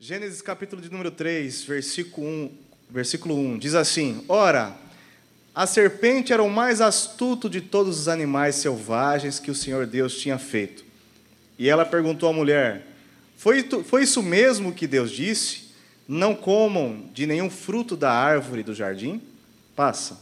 Gênesis 0.00 0.42
capítulo 0.42 0.82
de 0.82 0.90
número 0.90 1.10
3, 1.10 1.62
versículo 1.62 2.26
1, 2.26 2.50
versículo 2.90 3.36
1 3.36 3.58
diz 3.58 3.74
assim: 3.74 4.24
Ora, 4.28 4.76
a 5.54 5.66
serpente 5.68 6.32
era 6.32 6.42
o 6.42 6.50
mais 6.50 6.80
astuto 6.80 7.48
de 7.48 7.60
todos 7.60 8.00
os 8.00 8.08
animais 8.08 8.56
selvagens 8.56 9.38
que 9.38 9.52
o 9.52 9.54
Senhor 9.54 9.86
Deus 9.86 10.18
tinha 10.18 10.36
feito. 10.36 10.84
E 11.56 11.68
ela 11.68 11.86
perguntou 11.86 12.28
à 12.28 12.32
mulher: 12.32 12.84
Foi, 13.36 13.62
foi 13.84 14.02
isso 14.02 14.20
mesmo 14.20 14.72
que 14.72 14.86
Deus 14.88 15.12
disse? 15.12 15.70
Não 16.08 16.34
comam 16.34 17.08
de 17.14 17.24
nenhum 17.24 17.48
fruto 17.48 17.96
da 17.96 18.12
árvore 18.12 18.64
do 18.64 18.74
jardim? 18.74 19.22
Passa. 19.76 20.18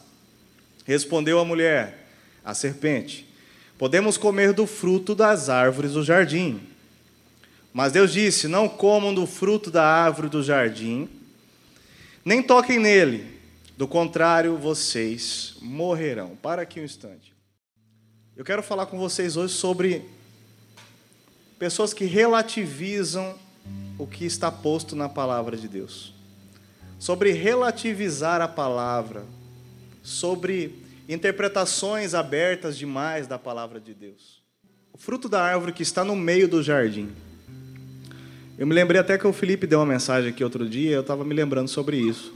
Respondeu 0.84 1.41
a 1.41 1.46
mulher, 1.46 2.09
a 2.45 2.52
serpente: 2.52 3.27
Podemos 3.79 4.18
comer 4.18 4.52
do 4.52 4.66
fruto 4.66 5.14
das 5.14 5.48
árvores 5.48 5.95
do 5.95 6.04
jardim. 6.04 6.61
Mas 7.73 7.93
Deus 7.93 8.12
disse: 8.12 8.48
Não 8.48 8.68
comam 8.68 9.14
do 9.14 9.27
fruto 9.27 9.70
da 9.70 9.84
árvore 9.84 10.29
do 10.29 10.43
jardim, 10.43 11.09
nem 12.24 12.42
toquem 12.42 12.78
nele, 12.78 13.41
do 13.77 13.88
contrário, 13.88 14.56
vocês 14.56 15.56
morrerão. 15.60 16.37
Para 16.37 16.62
aqui 16.62 16.80
um 16.80 16.84
instante. 16.84 17.34
Eu 18.37 18.45
quero 18.45 18.62
falar 18.62 18.87
com 18.87 18.98
vocês 18.98 19.37
hoje 19.37 19.55
sobre 19.55 20.02
pessoas 21.59 21.92
que 21.92 22.05
relativizam 22.05 23.38
o 23.98 24.06
que 24.06 24.25
está 24.25 24.50
posto 24.50 24.95
na 24.95 25.09
palavra 25.09 25.56
de 25.56 25.69
Deus. 25.69 26.14
Sobre 26.98 27.33
relativizar 27.33 28.41
a 28.41 28.48
palavra, 28.48 29.25
sobre 30.02 30.83
interpretações 31.09 32.14
abertas 32.14 32.78
demais 32.78 33.27
da 33.27 33.39
palavra 33.39 33.80
de 33.80 33.92
Deus. 33.92 34.42
O 34.92 34.98
fruto 34.98 35.28
da 35.28 35.42
árvore 35.42 35.73
que 35.73 35.83
está 35.83 36.05
no 36.05 36.14
meio 36.14 36.47
do 36.47 36.62
jardim. 36.62 37.11
Eu 38.62 38.66
me 38.69 38.77
lembrei 38.77 39.01
até 39.01 39.19
que 39.19 39.27
o 39.27 39.33
Felipe 39.33 39.66
deu 39.66 39.80
uma 39.80 39.87
mensagem 39.87 40.30
aqui 40.30 40.45
outro 40.45 40.69
dia, 40.69 40.93
eu 40.93 41.01
estava 41.01 41.25
me 41.25 41.34
lembrando 41.34 41.66
sobre 41.66 41.97
isso. 41.97 42.33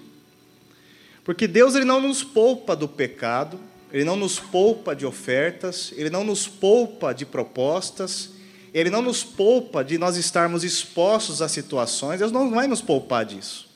Porque 1.22 1.46
Deus 1.46 1.76
ele 1.76 1.84
não 1.84 2.00
nos 2.00 2.24
poupa 2.24 2.74
do 2.74 2.88
pecado, 2.88 3.60
ele 3.92 4.02
não 4.02 4.16
nos 4.16 4.36
poupa 4.40 4.92
de 4.92 5.06
ofertas, 5.06 5.92
ele 5.96 6.10
não 6.10 6.24
nos 6.24 6.48
poupa 6.48 7.14
de 7.14 7.24
propostas, 7.24 8.30
ele 8.74 8.90
não 8.90 9.02
nos 9.02 9.22
poupa 9.22 9.84
de 9.84 9.98
nós 9.98 10.16
estarmos 10.16 10.64
expostos 10.64 11.40
a 11.40 11.48
situações, 11.48 12.18
Deus 12.18 12.32
não 12.32 12.50
vai 12.50 12.66
nos 12.66 12.82
poupar 12.82 13.24
disso. 13.24 13.68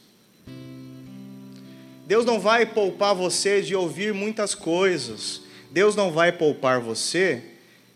Deus 2.05 2.24
não 2.24 2.41
vai 2.41 2.67
poupar 2.67 3.14
você 3.14 3.62
de 3.62 3.77
ouvir 3.77 4.12
muitas 4.12 4.56
coisas, 4.56 5.42
Deus 5.70 5.94
não 5.94 6.11
vai 6.11 6.33
poupar 6.33 6.80
você 6.80 7.44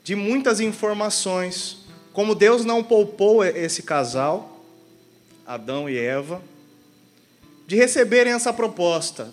de 0.04 0.14
muitas 0.14 0.60
informações, 0.60 1.78
como 2.12 2.36
Deus 2.36 2.64
não 2.64 2.84
poupou 2.84 3.44
esse 3.44 3.82
casal, 3.82 4.53
Adão 5.46 5.88
e 5.88 5.98
Eva, 5.98 6.42
de 7.66 7.76
receberem 7.76 8.32
essa 8.32 8.52
proposta, 8.52 9.32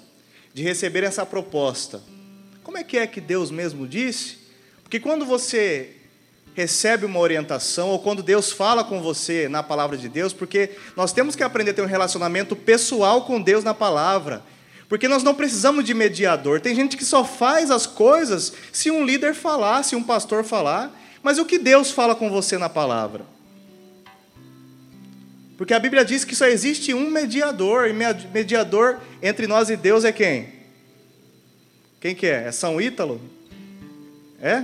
de 0.53 0.63
receberem 0.63 1.07
essa 1.07 1.25
proposta. 1.25 2.01
Como 2.63 2.77
é 2.77 2.83
que 2.83 2.97
é 2.97 3.07
que 3.07 3.21
Deus 3.21 3.51
mesmo 3.51 3.87
disse? 3.87 4.37
Porque 4.83 4.99
quando 4.99 5.25
você 5.25 5.95
recebe 6.53 7.05
uma 7.05 7.19
orientação, 7.19 7.89
ou 7.89 7.99
quando 7.99 8.21
Deus 8.21 8.51
fala 8.51 8.83
com 8.83 9.01
você 9.01 9.47
na 9.47 9.63
palavra 9.63 9.97
de 9.97 10.09
Deus, 10.09 10.33
porque 10.33 10.71
nós 10.95 11.13
temos 11.13 11.35
que 11.35 11.43
aprender 11.43 11.71
a 11.71 11.73
ter 11.73 11.81
um 11.81 11.85
relacionamento 11.85 12.55
pessoal 12.55 13.25
com 13.25 13.41
Deus 13.41 13.63
na 13.63 13.73
palavra. 13.73 14.43
Porque 14.89 15.07
nós 15.07 15.23
não 15.23 15.33
precisamos 15.33 15.85
de 15.85 15.93
mediador. 15.93 16.59
Tem 16.59 16.75
gente 16.75 16.97
que 16.97 17.05
só 17.05 17.23
faz 17.23 17.71
as 17.71 17.85
coisas 17.87 18.51
se 18.73 18.91
um 18.91 19.05
líder 19.05 19.33
falar, 19.33 19.83
se 19.83 19.95
um 19.95 20.03
pastor 20.03 20.43
falar. 20.43 20.91
Mas 21.23 21.37
o 21.37 21.45
que 21.45 21.57
Deus 21.57 21.91
fala 21.91 22.13
com 22.13 22.29
você 22.29 22.57
na 22.57 22.67
palavra? 22.67 23.25
Porque 25.61 25.75
a 25.75 25.79
Bíblia 25.79 26.03
diz 26.03 26.25
que 26.25 26.35
só 26.35 26.47
existe 26.47 26.91
um 26.91 27.07
mediador, 27.11 27.87
e 27.87 27.93
mediador 27.93 28.99
entre 29.21 29.45
nós 29.45 29.69
e 29.69 29.77
Deus 29.77 30.03
é 30.03 30.11
quem? 30.11 30.49
Quem 31.99 32.15
que 32.15 32.25
é? 32.25 32.47
É 32.47 32.51
São 32.51 32.81
Ítalo? 32.81 33.21
É? 34.41 34.63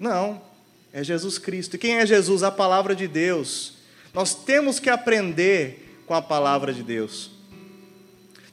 Não, 0.00 0.42
é 0.92 1.04
Jesus 1.04 1.38
Cristo. 1.38 1.76
E 1.76 1.78
quem 1.78 1.98
é 1.98 2.04
Jesus? 2.04 2.42
A 2.42 2.50
palavra 2.50 2.92
de 2.92 3.06
Deus. 3.06 3.74
Nós 4.12 4.34
temos 4.34 4.80
que 4.80 4.90
aprender 4.90 6.02
com 6.04 6.14
a 6.14 6.20
palavra 6.20 6.72
de 6.72 6.82
Deus. 6.82 7.30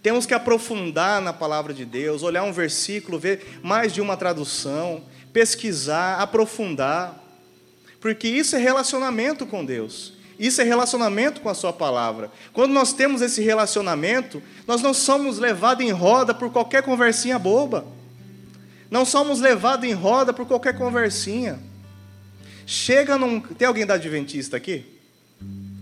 Temos 0.04 0.28
que 0.28 0.34
aprofundar 0.36 1.24
na 1.24 1.34
palavra 1.34 1.74
de 1.74 1.86
Deus, 1.86 2.22
olhar 2.22 2.44
um 2.44 2.54
versículo, 2.54 3.18
ver 3.18 3.60
mais 3.64 3.92
de 3.92 4.00
uma 4.00 4.16
tradução, 4.16 5.02
pesquisar, 5.34 6.20
aprofundar, 6.22 7.20
porque 8.00 8.28
isso 8.28 8.56
é 8.56 8.60
relacionamento 8.60 9.48
com 9.48 9.66
Deus. 9.66 10.14
Isso 10.38 10.62
é 10.62 10.64
relacionamento 10.64 11.42
com 11.42 11.50
a 11.50 11.54
Sua 11.54 11.72
palavra. 11.72 12.32
Quando 12.52 12.74
nós 12.74 12.94
temos 12.94 13.22
esse 13.22 13.42
relacionamento, 13.42 14.42
nós 14.68 14.82
não 14.82 14.94
somos 14.94 15.40
levados 15.40 15.86
em 15.86 15.92
roda 15.92 16.34
por 16.34 16.52
qualquer 16.52 16.84
conversinha 16.84 17.40
boba. 17.40 17.86
Não 18.92 19.06
somos 19.06 19.40
levados 19.40 19.88
em 19.88 19.94
roda 19.94 20.34
por 20.34 20.46
qualquer 20.46 20.78
conversinha. 20.78 21.60
Chega 22.66 23.18
num. 23.18 23.40
Tem 23.40 23.68
alguém 23.68 23.86
da 23.86 23.94
Adventista 23.94 24.58
aqui? 24.58 24.86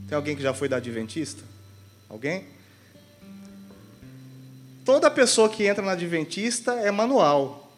Tem 0.08 0.16
alguém 0.16 0.36
que 0.36 0.42
já 0.42 0.54
foi 0.54 0.68
da 0.68 0.78
Adventista? 0.78 1.44
Alguém? 2.10 2.46
Toda 4.86 5.10
pessoa 5.10 5.50
que 5.50 5.66
entra 5.66 5.84
na 5.84 5.94
Adventista 5.94 6.74
é 6.74 6.92
manual. 6.92 7.72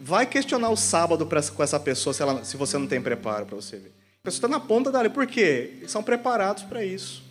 Vai 0.00 0.26
questionar 0.26 0.70
o 0.70 0.76
sábado 0.76 1.26
pra, 1.26 1.42
com 1.42 1.62
essa 1.62 1.78
pessoa 1.78 2.14
se, 2.14 2.22
ela, 2.22 2.44
se 2.44 2.56
você 2.56 2.78
não 2.78 2.86
tem 2.86 3.00
preparo 3.00 3.46
para 3.46 3.56
você 3.56 3.76
ver. 3.76 3.97
Pessoa 4.28 4.46
está 4.46 4.48
na 4.48 4.60
ponta 4.60 4.92
da 4.92 4.98
área. 4.98 5.10
Por 5.10 5.26
quê? 5.26 5.76
Eles 5.78 5.90
são 5.90 6.02
preparados 6.02 6.62
para 6.62 6.84
isso. 6.84 7.22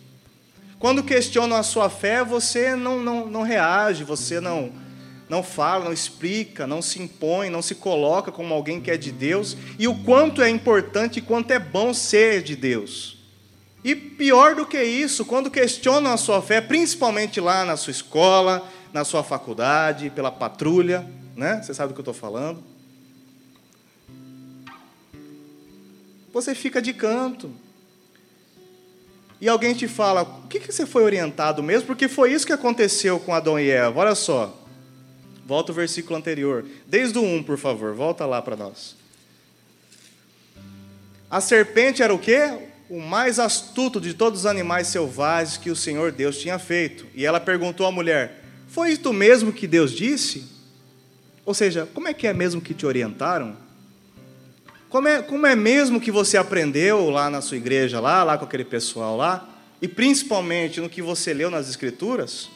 Quando 0.80 1.04
questionam 1.04 1.56
a 1.56 1.62
sua 1.62 1.88
fé, 1.88 2.24
você 2.24 2.74
não, 2.74 3.00
não, 3.00 3.26
não 3.26 3.42
reage, 3.42 4.02
você 4.02 4.40
não, 4.40 4.72
não 5.28 5.40
fala, 5.40 5.84
não 5.84 5.92
explica, 5.92 6.66
não 6.66 6.82
se 6.82 7.00
impõe, 7.00 7.50
não 7.50 7.62
se 7.62 7.76
coloca 7.76 8.32
como 8.32 8.52
alguém 8.52 8.80
que 8.80 8.90
é 8.90 8.96
de 8.96 9.12
Deus, 9.12 9.56
e 9.78 9.86
o 9.86 10.02
quanto 10.02 10.42
é 10.42 10.48
importante 10.48 11.18
e 11.18 11.22
quanto 11.22 11.52
é 11.52 11.58
bom 11.60 11.94
ser 11.94 12.42
de 12.42 12.56
Deus. 12.56 13.16
E 13.84 13.94
pior 13.94 14.56
do 14.56 14.66
que 14.66 14.82
isso, 14.82 15.24
quando 15.24 15.52
questionam 15.52 16.12
a 16.12 16.16
sua 16.16 16.42
fé, 16.42 16.60
principalmente 16.60 17.40
lá 17.40 17.64
na 17.64 17.76
sua 17.76 17.92
escola, 17.92 18.68
na 18.92 19.04
sua 19.04 19.22
faculdade, 19.22 20.10
pela 20.10 20.32
patrulha, 20.32 21.06
né? 21.36 21.62
Você 21.62 21.72
sabe 21.72 21.92
do 21.92 21.94
que 21.94 22.00
eu 22.00 22.02
estou 22.02 22.14
falando? 22.14 22.60
Você 26.38 26.54
fica 26.54 26.80
de 26.80 26.92
canto. 26.92 27.50
E 29.40 29.48
alguém 29.48 29.74
te 29.74 29.88
fala, 29.88 30.22
o 30.22 30.46
que, 30.46 30.60
que 30.60 30.70
você 30.70 30.86
foi 30.86 31.02
orientado 31.02 31.64
mesmo? 31.64 31.88
Porque 31.88 32.06
foi 32.06 32.32
isso 32.32 32.46
que 32.46 32.52
aconteceu 32.52 33.18
com 33.18 33.34
Adão 33.34 33.58
e 33.58 33.68
Eva. 33.68 33.98
Olha 33.98 34.14
só. 34.14 34.56
Volta 35.44 35.72
o 35.72 35.74
versículo 35.74 36.16
anterior. 36.16 36.64
Desde 36.86 37.18
o 37.18 37.24
1, 37.24 37.42
por 37.42 37.58
favor. 37.58 37.92
Volta 37.92 38.24
lá 38.24 38.40
para 38.40 38.54
nós. 38.54 38.94
A 41.28 41.40
serpente 41.40 42.04
era 42.04 42.14
o 42.14 42.20
quê? 42.20 42.68
O 42.88 43.00
mais 43.00 43.40
astuto 43.40 44.00
de 44.00 44.14
todos 44.14 44.40
os 44.40 44.46
animais 44.46 44.86
selvagens 44.86 45.56
que 45.56 45.72
o 45.72 45.76
Senhor 45.76 46.12
Deus 46.12 46.38
tinha 46.38 46.56
feito. 46.60 47.04
E 47.16 47.26
ela 47.26 47.40
perguntou 47.40 47.84
à 47.84 47.90
mulher: 47.90 48.44
Foi 48.68 48.92
isso 48.92 49.12
mesmo 49.12 49.52
que 49.52 49.66
Deus 49.66 49.90
disse? 49.90 50.46
Ou 51.44 51.52
seja, 51.52 51.88
como 51.92 52.06
é 52.06 52.14
que 52.14 52.28
é 52.28 52.32
mesmo 52.32 52.60
que 52.60 52.74
te 52.74 52.86
orientaram? 52.86 53.56
Como 54.88 55.06
é, 55.06 55.20
como 55.20 55.46
é 55.46 55.54
mesmo 55.54 56.00
que 56.00 56.10
você 56.10 56.36
aprendeu 56.36 57.10
lá 57.10 57.28
na 57.28 57.40
sua 57.40 57.56
igreja, 57.56 58.00
lá, 58.00 58.24
lá 58.24 58.38
com 58.38 58.44
aquele 58.44 58.64
pessoal 58.64 59.16
lá? 59.16 59.48
E 59.82 59.86
principalmente 59.86 60.80
no 60.80 60.88
que 60.88 61.02
você 61.02 61.34
leu 61.34 61.50
nas 61.50 61.68
Escrituras? 61.68 62.48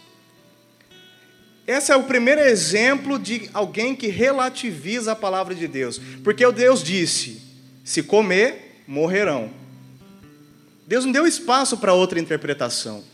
Esse 1.67 1.93
é 1.93 1.97
o 1.97 2.05
primeiro 2.05 2.41
exemplo 2.41 3.19
de 3.19 3.49
alguém 3.53 3.95
que 3.95 4.09
relativiza 4.09 5.13
a 5.13 5.17
palavra 5.17 5.55
de 5.55 5.69
Deus. 5.69 6.01
Porque 6.25 6.45
o 6.45 6.51
Deus 6.51 6.83
disse: 6.83 7.43
se 7.85 8.03
comer, 8.03 8.83
morrerão. 8.87 9.51
Deus 10.87 11.05
não 11.05 11.13
deu 11.13 11.27
espaço 11.27 11.77
para 11.77 11.95
outra 11.95 12.19
interpretação 12.19 13.12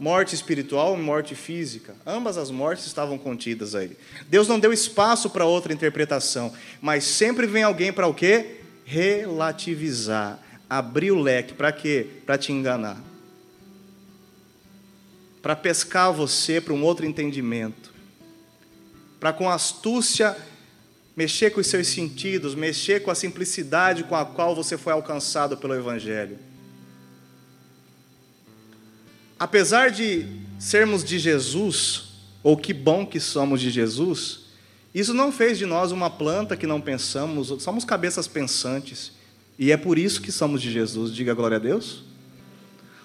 morte 0.00 0.34
espiritual 0.34 0.96
e 0.96 1.00
morte 1.00 1.34
física. 1.34 1.94
Ambas 2.06 2.38
as 2.38 2.50
mortes 2.50 2.86
estavam 2.86 3.18
contidas 3.18 3.74
aí. 3.74 3.94
Deus 4.28 4.48
não 4.48 4.58
deu 4.58 4.72
espaço 4.72 5.28
para 5.28 5.44
outra 5.44 5.74
interpretação, 5.74 6.52
mas 6.80 7.04
sempre 7.04 7.46
vem 7.46 7.62
alguém 7.62 7.92
para 7.92 8.06
o 8.06 8.14
quê? 8.14 8.62
Relativizar, 8.86 10.40
abrir 10.68 11.12
o 11.12 11.20
leque 11.20 11.52
para 11.52 11.70
quê? 11.70 12.06
Para 12.24 12.38
te 12.38 12.50
enganar. 12.50 12.98
Para 15.42 15.54
pescar 15.54 16.10
você 16.10 16.62
para 16.62 16.72
um 16.72 16.82
outro 16.82 17.04
entendimento. 17.04 17.92
Para 19.20 19.34
com 19.34 19.50
astúcia 19.50 20.34
mexer 21.14 21.50
com 21.50 21.60
os 21.60 21.66
seus 21.66 21.88
sentidos, 21.88 22.54
mexer 22.54 23.02
com 23.02 23.10
a 23.10 23.14
simplicidade 23.14 24.04
com 24.04 24.16
a 24.16 24.24
qual 24.24 24.56
você 24.56 24.78
foi 24.78 24.94
alcançado 24.94 25.58
pelo 25.58 25.74
evangelho. 25.74 26.38
Apesar 29.40 29.90
de 29.90 30.26
sermos 30.58 31.02
de 31.02 31.18
Jesus, 31.18 32.10
ou 32.42 32.58
que 32.58 32.74
bom 32.74 33.06
que 33.06 33.18
somos 33.18 33.58
de 33.58 33.70
Jesus, 33.70 34.40
isso 34.94 35.14
não 35.14 35.32
fez 35.32 35.56
de 35.56 35.64
nós 35.64 35.92
uma 35.92 36.10
planta 36.10 36.58
que 36.58 36.66
não 36.66 36.78
pensamos, 36.78 37.48
somos 37.62 37.82
cabeças 37.82 38.28
pensantes, 38.28 39.12
e 39.58 39.72
é 39.72 39.78
por 39.78 39.98
isso 39.98 40.20
que 40.20 40.30
somos 40.30 40.60
de 40.60 40.70
Jesus. 40.70 41.14
Diga 41.14 41.32
glória 41.32 41.56
a 41.56 41.60
Deus. 41.60 42.02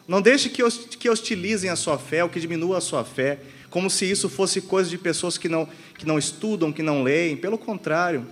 Não 0.05 0.21
deixe 0.21 0.49
que 0.49 1.09
hostilizem 1.09 1.69
a 1.69 1.75
sua 1.75 1.97
fé 1.97 2.23
ou 2.23 2.29
que 2.29 2.39
diminua 2.39 2.79
a 2.79 2.81
sua 2.81 3.05
fé, 3.05 3.39
como 3.69 3.89
se 3.89 4.09
isso 4.09 4.29
fosse 4.29 4.61
coisa 4.61 4.89
de 4.89 4.97
pessoas 4.97 5.37
que 5.37 5.49
não, 5.49 5.67
que 5.97 6.05
não 6.05 6.17
estudam, 6.17 6.71
que 6.71 6.83
não 6.83 7.01
leem. 7.01 7.35
Pelo 7.35 7.57
contrário. 7.57 8.25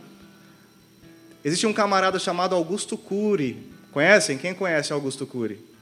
Existe 1.44 1.68
um 1.68 1.74
camarada 1.74 2.18
chamado 2.18 2.56
Augusto 2.56 2.98
Cury. 2.98 3.58
Conhecem? 3.92 4.38
Quem 4.38 4.54
conhece 4.54 4.94
Augusto 4.94 5.26
Cury? 5.26 5.73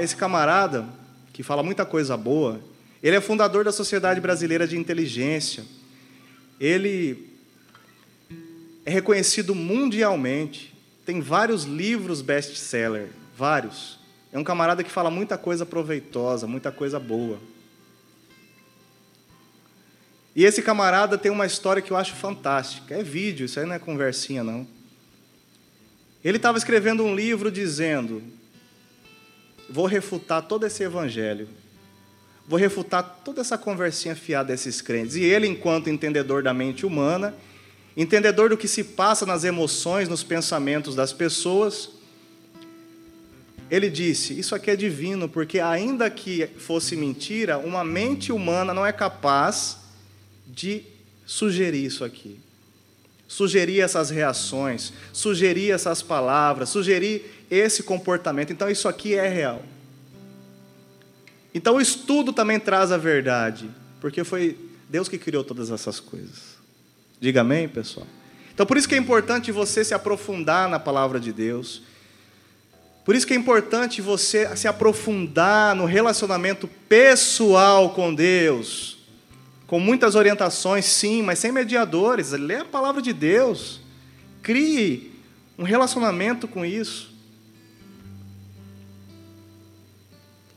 Esse 0.00 0.16
camarada, 0.16 0.84
que 1.32 1.42
fala 1.42 1.62
muita 1.62 1.84
coisa 1.86 2.16
boa, 2.16 2.60
ele 3.02 3.16
é 3.16 3.20
fundador 3.20 3.64
da 3.64 3.72
Sociedade 3.72 4.20
Brasileira 4.20 4.66
de 4.66 4.76
Inteligência. 4.76 5.64
Ele 6.60 7.28
é 8.84 8.90
reconhecido 8.90 9.54
mundialmente, 9.54 10.74
tem 11.04 11.20
vários 11.20 11.64
livros 11.64 12.22
best-seller, 12.22 13.10
vários. 13.36 13.98
É 14.32 14.38
um 14.38 14.44
camarada 14.44 14.82
que 14.82 14.90
fala 14.90 15.10
muita 15.10 15.36
coisa 15.36 15.66
proveitosa, 15.66 16.46
muita 16.46 16.72
coisa 16.72 16.98
boa. 16.98 17.38
E 20.34 20.44
esse 20.44 20.62
camarada 20.62 21.18
tem 21.18 21.30
uma 21.30 21.44
história 21.44 21.82
que 21.82 21.90
eu 21.90 21.96
acho 21.96 22.14
fantástica. 22.14 22.94
É 22.94 23.02
vídeo, 23.02 23.44
isso 23.44 23.60
aí 23.60 23.66
não 23.66 23.74
é 23.74 23.78
conversinha, 23.78 24.42
não. 24.42 24.66
Ele 26.24 26.36
estava 26.36 26.56
escrevendo 26.56 27.04
um 27.04 27.14
livro 27.14 27.50
dizendo: 27.50 28.22
Vou 29.72 29.86
refutar 29.86 30.42
todo 30.42 30.66
esse 30.66 30.82
evangelho. 30.82 31.48
Vou 32.46 32.58
refutar 32.58 33.22
toda 33.24 33.40
essa 33.40 33.56
conversinha 33.56 34.14
fiada 34.14 34.48
desses 34.48 34.82
crentes. 34.82 35.16
E 35.16 35.22
ele, 35.22 35.46
enquanto 35.46 35.88
entendedor 35.88 36.42
da 36.42 36.52
mente 36.52 36.84
humana, 36.84 37.34
entendedor 37.96 38.50
do 38.50 38.56
que 38.58 38.68
se 38.68 38.84
passa 38.84 39.24
nas 39.24 39.44
emoções, 39.44 40.10
nos 40.10 40.22
pensamentos 40.22 40.94
das 40.94 41.14
pessoas, 41.14 41.88
ele 43.70 43.88
disse: 43.88 44.38
Isso 44.38 44.54
aqui 44.54 44.70
é 44.70 44.76
divino, 44.76 45.26
porque 45.26 45.58
ainda 45.58 46.10
que 46.10 46.46
fosse 46.58 46.94
mentira, 46.94 47.56
uma 47.56 47.82
mente 47.82 48.30
humana 48.30 48.74
não 48.74 48.84
é 48.84 48.92
capaz 48.92 49.78
de 50.46 50.82
sugerir 51.24 51.86
isso 51.86 52.04
aqui. 52.04 52.38
Sugerir 53.26 53.80
essas 53.80 54.10
reações, 54.10 54.92
sugerir 55.14 55.70
essas 55.70 56.02
palavras, 56.02 56.68
sugerir 56.68 57.41
esse 57.54 57.82
comportamento. 57.82 58.52
Então, 58.52 58.70
isso 58.70 58.88
aqui 58.88 59.14
é 59.14 59.28
real. 59.28 59.62
Então, 61.54 61.76
o 61.76 61.80
estudo 61.80 62.32
também 62.32 62.58
traz 62.58 62.90
a 62.92 62.96
verdade, 62.96 63.68
porque 64.00 64.24
foi 64.24 64.58
Deus 64.88 65.08
que 65.08 65.18
criou 65.18 65.44
todas 65.44 65.70
essas 65.70 66.00
coisas. 66.00 66.56
Diga 67.20 67.42
amém, 67.42 67.68
pessoal? 67.68 68.06
Então, 68.54 68.64
por 68.66 68.76
isso 68.76 68.88
que 68.88 68.94
é 68.94 68.98
importante 68.98 69.52
você 69.52 69.84
se 69.84 69.94
aprofundar 69.94 70.68
na 70.68 70.78
palavra 70.78 71.20
de 71.20 71.32
Deus. 71.32 71.82
Por 73.04 73.14
isso 73.14 73.26
que 73.26 73.34
é 73.34 73.36
importante 73.36 74.00
você 74.00 74.54
se 74.56 74.68
aprofundar 74.68 75.74
no 75.74 75.84
relacionamento 75.84 76.68
pessoal 76.88 77.90
com 77.90 78.14
Deus 78.14 79.02
com 79.72 79.80
muitas 79.80 80.14
orientações, 80.14 80.84
sim, 80.84 81.22
mas 81.22 81.38
sem 81.38 81.50
mediadores. 81.50 82.32
Lê 82.32 82.56
a 82.56 82.64
palavra 82.64 83.00
de 83.00 83.10
Deus. 83.10 83.80
Crie 84.42 85.10
um 85.58 85.62
relacionamento 85.62 86.46
com 86.46 86.62
isso. 86.62 87.11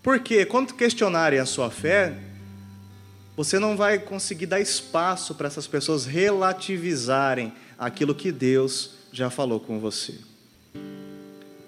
Porque 0.05 0.45
quando 0.45 0.75
questionarem 0.75 1.39
a 1.39 1.47
sua 1.47 1.71
fé, 1.71 2.13
você 3.35 3.57
não 3.57 3.75
vai 3.75 3.97
conseguir 3.97 4.45
dar 4.45 4.59
espaço 4.59 5.33
para 5.33 5.47
essas 5.47 5.65
pessoas 5.65 6.05
relativizarem 6.05 7.51
aquilo 7.75 8.13
que 8.13 8.31
Deus 8.31 8.91
já 9.11 9.31
falou 9.31 9.59
com 9.59 9.79
você. 9.79 10.13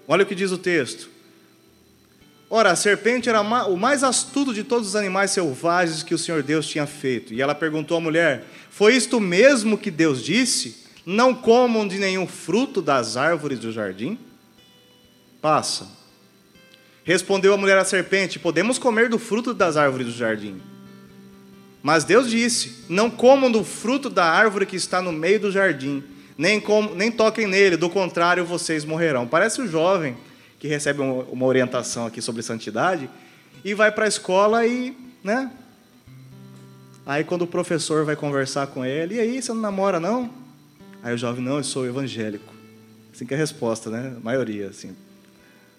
Olha 0.08 0.22
o 0.22 0.26
que 0.28 0.36
diz 0.36 0.52
o 0.52 0.58
texto. 0.60 1.10
Ora, 2.48 2.70
a 2.70 2.76
serpente 2.76 3.28
era 3.28 3.42
o 3.42 3.76
mais 3.76 4.04
astuto 4.04 4.54
de 4.54 4.64
todos 4.64 4.90
os 4.90 4.96
animais 4.96 5.32
selvagens 5.32 6.04
que 6.04 6.14
o 6.14 6.18
Senhor 6.20 6.44
Deus 6.44 6.68
tinha 6.68 6.86
feito. 6.86 7.34
E 7.34 7.42
ela 7.42 7.56
perguntou 7.56 7.98
à 7.98 8.00
mulher: 8.00 8.46
Foi 8.70 8.96
isto 8.96 9.20
mesmo 9.20 9.80
que 9.80 9.90
Deus 9.90 10.24
disse? 10.24 10.86
Não 11.04 11.34
comam 11.34 11.88
de 11.88 11.98
nenhum 11.98 12.28
fruto 12.28 12.84
das 12.84 13.18
árvores 13.18 13.58
do 13.58 13.72
jardim? 13.72 14.16
Passa. 15.42 15.98
Respondeu 17.08 17.54
a 17.54 17.58
mulher 17.58 17.78
à 17.78 17.86
serpente: 17.86 18.38
Podemos 18.38 18.78
comer 18.78 19.08
do 19.08 19.18
fruto 19.18 19.54
das 19.54 19.78
árvores 19.78 20.08
do 20.08 20.12
jardim. 20.12 20.62
Mas 21.82 22.04
Deus 22.04 22.30
disse: 22.30 22.84
Não 22.90 23.10
comam 23.10 23.50
do 23.50 23.64
fruto 23.64 24.10
da 24.10 24.26
árvore 24.26 24.66
que 24.66 24.76
está 24.76 25.02
no 25.02 25.14
meio 25.14 25.40
do 25.40 25.50
jardim, 25.50 26.04
nem, 26.38 26.60
com, 26.60 26.94
nem 26.96 27.10
toquem 27.10 27.48
nele, 27.48 27.78
do 27.78 27.90
contrário 27.90 28.44
vocês 28.44 28.84
morrerão. 28.84 29.26
Parece 29.26 29.62
o 29.62 29.68
jovem 29.70 30.18
que 30.60 30.68
recebe 30.68 31.00
uma 31.02 31.46
orientação 31.46 32.06
aqui 32.06 32.22
sobre 32.22 32.42
santidade 32.42 33.10
e 33.64 33.74
vai 33.74 33.90
para 33.90 34.04
a 34.04 34.10
escola 34.10 34.68
e, 34.68 34.94
né? 35.24 35.50
Aí 37.06 37.24
quando 37.24 37.44
o 37.44 37.48
professor 37.48 38.04
vai 38.04 38.18
conversar 38.18 38.68
com 38.68 38.84
ele, 38.84 39.16
e 39.16 39.20
aí, 39.22 39.42
você 39.42 39.54
não 39.54 39.62
namora 39.62 39.98
não? 39.98 40.30
Aí 41.02 41.16
o 41.16 41.18
jovem, 41.18 41.42
não, 41.42 41.56
eu 41.56 41.64
sou 41.64 41.86
evangélico. 41.86 42.54
Assim 43.16 43.26
que 43.26 43.34
é 43.34 43.38
a 43.38 43.40
resposta, 43.40 43.90
né? 43.90 44.14
A 44.18 44.20
maioria, 44.20 44.68
assim. 44.68 44.94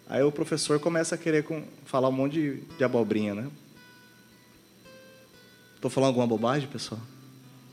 Aí 0.08 0.22
o 0.22 0.32
professor 0.32 0.80
começa 0.80 1.14
a 1.14 1.18
querer 1.18 1.44
com, 1.44 1.62
falar 1.84 2.08
um 2.08 2.12
monte 2.12 2.32
de, 2.32 2.56
de 2.78 2.84
abobrinha, 2.84 3.34
né? 3.34 3.46
Estou 5.76 5.90
falando 5.90 6.08
alguma 6.08 6.26
bobagem, 6.26 6.66
pessoal? 6.66 7.00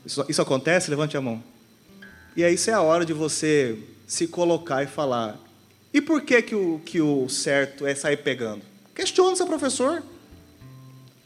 Isso, 0.04 0.24
isso 0.28 0.42
acontece? 0.42 0.90
Levante 0.90 1.16
a 1.16 1.20
mão. 1.20 1.42
E 2.36 2.44
aí 2.44 2.54
isso 2.54 2.68
é 2.70 2.74
a 2.74 2.82
hora 2.82 3.06
de 3.06 3.14
você 3.14 3.78
se 4.06 4.28
colocar 4.28 4.82
e 4.82 4.86
falar: 4.86 5.38
e 5.92 6.00
por 6.02 6.20
que, 6.20 6.42
que, 6.42 6.54
o, 6.54 6.78
que 6.84 7.00
o 7.00 7.26
certo 7.26 7.86
é 7.86 7.94
sair 7.94 8.18
pegando? 8.18 8.62
Questione 8.94 9.34
seu 9.34 9.46
professor. 9.46 10.02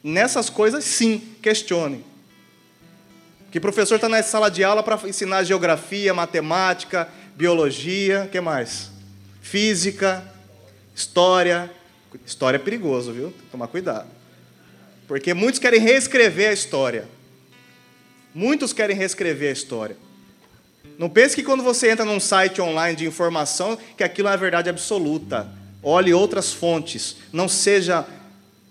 Nessas 0.03 0.49
coisas, 0.49 0.85
sim, 0.85 1.19
questione. 1.43 2.05
Que 3.51 3.59
professor 3.59 3.97
está 3.97 4.09
na 4.09 4.23
sala 4.23 4.49
de 4.49 4.63
aula 4.63 4.81
para 4.81 5.09
ensinar 5.09 5.43
geografia, 5.43 6.15
matemática, 6.15 7.09
biologia, 7.35 8.29
que 8.31 8.41
mais? 8.41 8.93
Física, 9.43 10.25
história. 10.95 11.71
História 12.27 12.57
é 12.57 12.61
perigoso, 12.61 13.13
viu? 13.13 13.33
Tomar 13.51 13.69
cuidado. 13.69 14.09
Porque 15.07 15.35
muitos 15.35 15.59
querem 15.59 15.81
reescrever 15.81 16.51
a 16.51 16.53
história. 16.53 17.09
Muitos 18.35 18.73
querem 18.73 18.97
reescrever 18.97 19.49
a 19.49 19.53
história. 19.53 19.97
Não 20.99 21.09
pense 21.09 21.35
que 21.35 21.43
quando 21.43 21.63
você 21.63 21.91
entra 21.91 22.05
num 22.05 22.21
site 22.21 22.61
online 22.61 22.97
de 22.97 23.07
informação, 23.07 23.79
que 23.97 24.05
aquilo 24.05 24.29
é 24.29 24.33
a 24.33 24.37
verdade 24.37 24.69
absoluta. 24.69 25.49
Olhe 25.83 26.13
outras 26.13 26.53
fontes. 26.53 27.17
Não 27.33 27.49
seja 27.49 28.07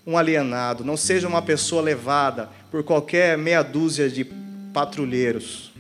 um 0.06 0.18
alienado, 0.18 0.84
não 0.84 0.96
seja 0.96 1.28
uma 1.28 1.42
pessoa 1.42 1.82
levada 1.82 2.50
por 2.72 2.84
qualquer 2.84 3.38
meia 3.38 3.62
dúzia 3.62 4.10
de 4.10 4.26
patrulheiros. 4.74 5.72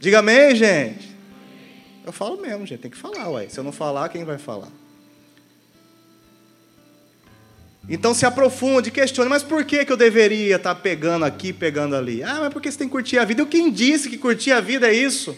Diga 0.00 0.18
amém, 0.18 0.54
gente. 0.54 1.12
Eu 2.04 2.12
falo 2.12 2.40
mesmo, 2.40 2.66
gente, 2.66 2.80
tem 2.80 2.90
que 2.90 2.96
falar, 2.96 3.28
ué. 3.30 3.48
Se 3.48 3.60
eu 3.60 3.64
não 3.64 3.72
falar, 3.72 4.08
quem 4.08 4.24
vai 4.24 4.38
falar? 4.38 4.68
Então 7.88 8.14
se 8.14 8.24
aprofunde, 8.24 8.90
questione, 8.90 9.28
mas 9.28 9.42
por 9.42 9.64
que, 9.64 9.84
que 9.84 9.92
eu 9.92 9.96
deveria 9.96 10.56
estar 10.56 10.74
pegando 10.76 11.24
aqui, 11.24 11.52
pegando 11.52 11.96
ali? 11.96 12.22
Ah, 12.22 12.38
mas 12.40 12.52
porque 12.52 12.70
você 12.70 12.78
tem 12.78 12.86
que 12.86 12.92
curtir 12.92 13.18
a 13.18 13.24
vida. 13.24 13.42
E 13.42 13.46
quem 13.46 13.70
disse 13.70 14.08
que 14.08 14.16
curtir 14.16 14.52
a 14.52 14.60
vida 14.60 14.88
é 14.88 14.94
isso? 14.94 15.36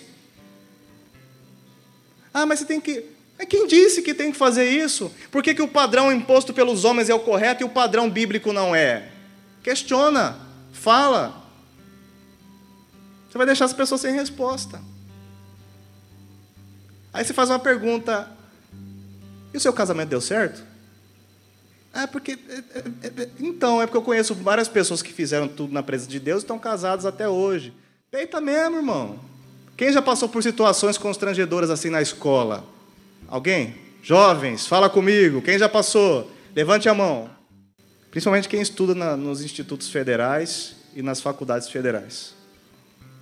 Ah, 2.32 2.44
mas 2.44 2.58
você 2.58 2.66
tem 2.66 2.80
que. 2.80 3.04
É 3.38 3.46
quem 3.46 3.66
disse 3.66 4.02
que 4.02 4.14
tem 4.14 4.30
que 4.30 4.38
fazer 4.38 4.68
isso? 4.68 5.10
Por 5.30 5.42
que, 5.42 5.54
que 5.54 5.62
o 5.62 5.68
padrão 5.68 6.12
imposto 6.12 6.52
pelos 6.52 6.84
homens 6.84 7.08
é 7.08 7.14
o 7.14 7.20
correto 7.20 7.62
e 7.62 7.64
o 7.64 7.68
padrão 7.68 8.10
bíblico 8.10 8.52
não 8.52 8.74
é? 8.74 9.08
Questiona, 9.62 10.38
fala. 10.72 11.42
Você 13.28 13.38
vai 13.38 13.46
deixar 13.46 13.64
as 13.64 13.72
pessoas 13.72 14.00
sem 14.00 14.14
resposta. 14.14 14.80
Aí 17.12 17.24
você 17.24 17.32
faz 17.32 17.48
uma 17.48 17.58
pergunta: 17.58 18.30
e 19.52 19.56
o 19.56 19.60
seu 19.60 19.72
casamento 19.72 20.10
deu 20.10 20.20
certo? 20.20 20.73
Ah, 21.94 22.08
porque. 22.08 22.32
É, 22.48 23.06
é, 23.06 23.22
é, 23.22 23.28
então, 23.38 23.80
é 23.80 23.86
porque 23.86 23.96
eu 23.96 24.02
conheço 24.02 24.34
várias 24.34 24.66
pessoas 24.66 25.00
que 25.00 25.12
fizeram 25.12 25.46
tudo 25.46 25.72
na 25.72 25.82
presença 25.82 26.10
de 26.10 26.18
Deus 26.18 26.42
e 26.42 26.44
estão 26.44 26.58
casadas 26.58 27.06
até 27.06 27.28
hoje. 27.28 27.72
Peita 28.10 28.40
mesmo, 28.40 28.78
irmão. 28.78 29.20
Quem 29.76 29.92
já 29.92 30.02
passou 30.02 30.28
por 30.28 30.42
situações 30.42 30.98
constrangedoras 30.98 31.70
assim 31.70 31.90
na 31.90 32.02
escola? 32.02 32.64
Alguém? 33.28 33.76
Jovens, 34.02 34.66
fala 34.66 34.90
comigo. 34.90 35.40
Quem 35.40 35.56
já 35.56 35.68
passou? 35.68 36.30
Levante 36.54 36.88
a 36.88 36.94
mão. 36.94 37.30
Principalmente 38.10 38.48
quem 38.48 38.60
estuda 38.60 38.94
na, 38.94 39.16
nos 39.16 39.42
institutos 39.42 39.88
federais 39.88 40.76
e 40.94 41.02
nas 41.02 41.20
faculdades 41.20 41.68
federais. 41.68 42.34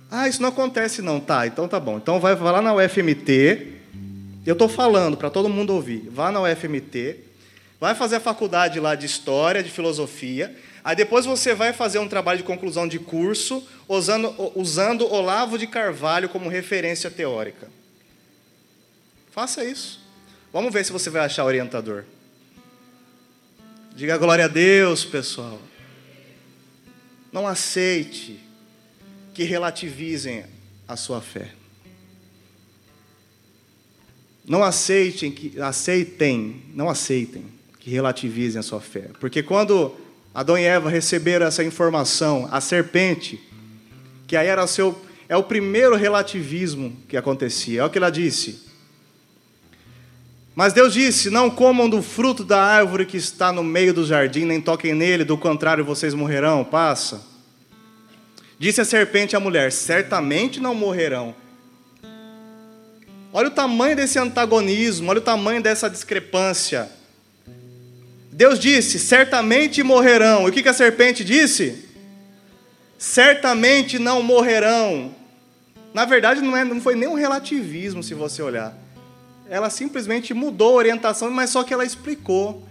Ah, 0.09 0.27
isso 0.27 0.41
não 0.41 0.49
acontece 0.49 1.01
não. 1.01 1.19
Tá, 1.19 1.45
então 1.45 1.67
tá 1.67 1.79
bom. 1.79 1.97
Então 1.97 2.19
vai, 2.19 2.35
vai 2.35 2.53
lá 2.53 2.61
na 2.61 2.73
UFMT. 2.73 3.71
Eu 4.45 4.53
estou 4.53 4.67
falando 4.67 5.15
para 5.15 5.29
todo 5.29 5.47
mundo 5.47 5.73
ouvir. 5.73 6.09
Vá 6.11 6.31
na 6.31 6.41
UFMT 6.41 7.32
vai 7.83 7.93
fazer 7.95 8.15
a 8.15 8.19
faculdade 8.21 8.79
lá 8.79 8.95
de 8.95 9.05
História, 9.05 9.61
de 9.61 9.69
Filosofia, 9.69 10.55
aí 10.85 10.95
depois 10.95 11.25
você 11.25 11.53
vai 11.53 11.73
fazer 11.73 11.99
um 11.99 12.07
trabalho 12.07 12.37
de 12.37 12.45
conclusão 12.45 12.87
de 12.87 12.97
curso 12.97 13.61
usando, 13.89 14.33
usando 14.55 15.05
Olavo 15.05 15.57
de 15.57 15.67
Carvalho 15.67 16.29
como 16.29 16.47
referência 16.47 17.11
teórica. 17.11 17.69
Faça 19.31 19.65
isso. 19.65 19.99
Vamos 20.53 20.71
ver 20.71 20.85
se 20.85 20.93
você 20.93 21.09
vai 21.09 21.25
achar 21.25 21.43
orientador. 21.43 22.05
Diga 23.93 24.17
glória 24.17 24.45
a 24.45 24.47
Deus, 24.47 25.03
pessoal. 25.03 25.59
Não 27.33 27.45
aceite 27.45 28.39
que 29.33 29.43
relativizem 29.43 30.45
a 30.87 30.95
sua 30.95 31.19
fé. 31.19 31.51
Não 34.45 34.63
aceitem 34.63 35.29
que 35.29 35.59
aceitem, 35.59 36.63
não 36.73 36.89
aceitem 36.89 37.52
que 37.83 37.89
relativizem 37.89 38.59
a 38.59 38.63
sua 38.63 38.79
fé, 38.79 39.09
porque 39.19 39.43
quando 39.43 39.93
Adão 40.33 40.57
e 40.57 40.63
Eva 40.63 40.89
receberam 40.89 41.45
essa 41.45 41.63
informação, 41.63 42.47
a 42.49 42.61
serpente, 42.61 43.39
que 44.25 44.37
aí 44.37 44.47
era 44.47 44.65
seu 44.65 44.99
é 45.27 45.37
o 45.37 45.43
primeiro 45.43 45.95
relativismo 45.95 46.95
que 47.07 47.17
acontecia. 47.17 47.81
É 47.81 47.83
o 47.83 47.89
que 47.89 47.97
ela 47.97 48.11
disse. 48.11 48.63
Mas 50.55 50.73
Deus 50.73 50.93
disse: 50.93 51.29
Não 51.29 51.49
comam 51.49 51.89
do 51.89 52.01
fruto 52.01 52.43
da 52.43 52.61
árvore 52.61 53.05
que 53.05 53.17
está 53.17 53.51
no 53.51 53.63
meio 53.63 53.93
do 53.93 54.05
jardim, 54.05 54.45
nem 54.45 54.61
toquem 54.61 54.93
nele, 54.93 55.23
do 55.23 55.37
contrário 55.37 55.83
vocês 55.83 56.13
morrerão. 56.13 56.63
Passa. 56.63 57.21
Disse 58.59 58.81
a 58.81 58.85
serpente 58.85 59.35
à 59.35 59.39
mulher: 59.39 59.71
Certamente 59.71 60.59
não 60.59 60.75
morrerão. 60.75 61.35
Olha 63.31 63.47
o 63.47 63.51
tamanho 63.51 63.95
desse 63.95 64.19
antagonismo, 64.19 65.09
olha 65.09 65.17
o 65.17 65.23
tamanho 65.23 65.61
dessa 65.61 65.89
discrepância. 65.89 66.89
Deus 68.33 68.59
disse: 68.59 68.99
Certamente 68.99 69.81
morrerão. 69.83 70.47
E 70.47 70.49
o 70.49 70.53
que 70.53 70.67
a 70.67 70.73
serpente 70.73 71.23
disse? 71.23 71.89
Certamente 72.97 73.99
não 73.99 74.21
morrerão. 74.21 75.13
Na 75.93 76.05
verdade, 76.05 76.41
não, 76.41 76.55
é, 76.55 76.63
não 76.63 76.81
foi 76.81 76.95
nem 76.95 77.07
um 77.07 77.13
relativismo, 77.13 78.01
se 78.03 78.13
você 78.13 78.41
olhar 78.41 78.83
ela 79.53 79.69
simplesmente 79.69 80.33
mudou 80.33 80.73
a 80.73 80.77
orientação, 80.77 81.29
mas 81.29 81.49
só 81.51 81.63
que 81.63 81.73
ela 81.73 81.85
explicou. 81.85 82.63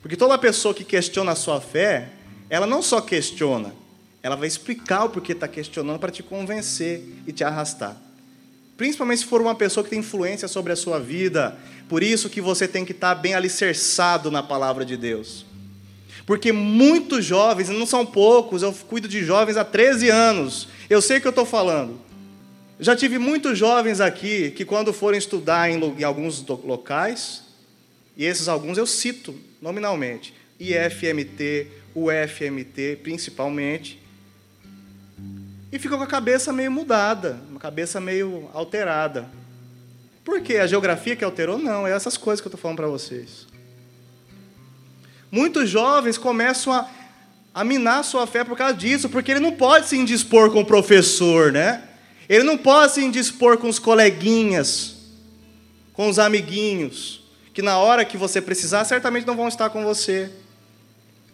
Porque 0.00 0.16
toda 0.16 0.38
pessoa 0.38 0.72
que 0.72 0.84
questiona 0.84 1.32
a 1.32 1.34
sua 1.34 1.60
fé, 1.60 2.10
ela 2.48 2.66
não 2.66 2.80
só 2.80 3.00
questiona, 3.00 3.74
ela 4.22 4.36
vai 4.36 4.46
explicar 4.46 5.04
o 5.04 5.08
porquê 5.10 5.32
está 5.32 5.48
questionando 5.48 5.98
para 5.98 6.12
te 6.12 6.22
convencer 6.22 7.02
e 7.26 7.32
te 7.32 7.42
arrastar. 7.42 7.96
Principalmente 8.80 9.18
se 9.18 9.26
for 9.26 9.42
uma 9.42 9.54
pessoa 9.54 9.84
que 9.84 9.90
tem 9.90 9.98
influência 9.98 10.48
sobre 10.48 10.72
a 10.72 10.76
sua 10.76 10.98
vida. 10.98 11.54
Por 11.86 12.02
isso 12.02 12.30
que 12.30 12.40
você 12.40 12.66
tem 12.66 12.82
que 12.82 12.92
estar 12.92 13.14
bem 13.14 13.34
alicerçado 13.34 14.30
na 14.30 14.42
palavra 14.42 14.86
de 14.86 14.96
Deus. 14.96 15.44
Porque 16.24 16.50
muitos 16.50 17.22
jovens, 17.22 17.68
não 17.68 17.84
são 17.84 18.06
poucos, 18.06 18.62
eu 18.62 18.72
cuido 18.72 19.06
de 19.06 19.22
jovens 19.22 19.58
há 19.58 19.66
13 19.66 20.08
anos. 20.08 20.66
Eu 20.88 21.02
sei 21.02 21.18
o 21.18 21.20
que 21.20 21.26
eu 21.26 21.28
estou 21.28 21.44
falando. 21.44 22.00
Já 22.78 22.96
tive 22.96 23.18
muitos 23.18 23.58
jovens 23.58 24.00
aqui 24.00 24.50
que, 24.50 24.64
quando 24.64 24.94
forem 24.94 25.18
estudar 25.18 25.70
em, 25.70 25.78
em 25.98 26.02
alguns 26.02 26.42
locais, 26.46 27.42
e 28.16 28.24
esses 28.24 28.48
alguns 28.48 28.78
eu 28.78 28.86
cito 28.86 29.34
nominalmente, 29.60 30.32
IFMT, 30.58 31.66
UFMT 31.94 33.00
principalmente, 33.02 33.99
e 35.72 35.78
ficam 35.78 35.98
com 35.98 36.04
a 36.04 36.06
cabeça 36.06 36.52
meio 36.52 36.70
mudada, 36.70 37.38
uma 37.48 37.60
cabeça 37.60 38.00
meio 38.00 38.50
alterada. 38.52 39.28
Por 40.24 40.40
quê? 40.40 40.56
A 40.56 40.66
geografia 40.66 41.16
que 41.16 41.24
alterou? 41.24 41.58
Não, 41.58 41.86
é 41.86 41.92
essas 41.92 42.16
coisas 42.16 42.40
que 42.40 42.46
eu 42.46 42.50
estou 42.50 42.60
falando 42.60 42.76
para 42.76 42.88
vocês. 42.88 43.46
Muitos 45.30 45.68
jovens 45.70 46.18
começam 46.18 46.72
a, 46.72 46.88
a 47.54 47.64
minar 47.64 48.04
sua 48.04 48.26
fé 48.26 48.42
por 48.42 48.56
causa 48.56 48.74
disso, 48.74 49.08
porque 49.08 49.30
ele 49.30 49.40
não 49.40 49.52
pode 49.52 49.86
se 49.86 49.96
indispor 49.96 50.50
com 50.50 50.60
o 50.60 50.66
professor, 50.66 51.52
né? 51.52 51.84
Ele 52.28 52.44
não 52.44 52.58
pode 52.58 52.94
se 52.94 53.04
indispor 53.04 53.58
com 53.58 53.68
os 53.68 53.78
coleguinhas, 53.78 54.96
com 55.92 56.08
os 56.08 56.18
amiguinhos, 56.18 57.24
que 57.54 57.62
na 57.62 57.78
hora 57.78 58.04
que 58.04 58.16
você 58.16 58.40
precisar, 58.40 58.84
certamente 58.84 59.26
não 59.26 59.36
vão 59.36 59.48
estar 59.48 59.70
com 59.70 59.84
você. 59.84 60.30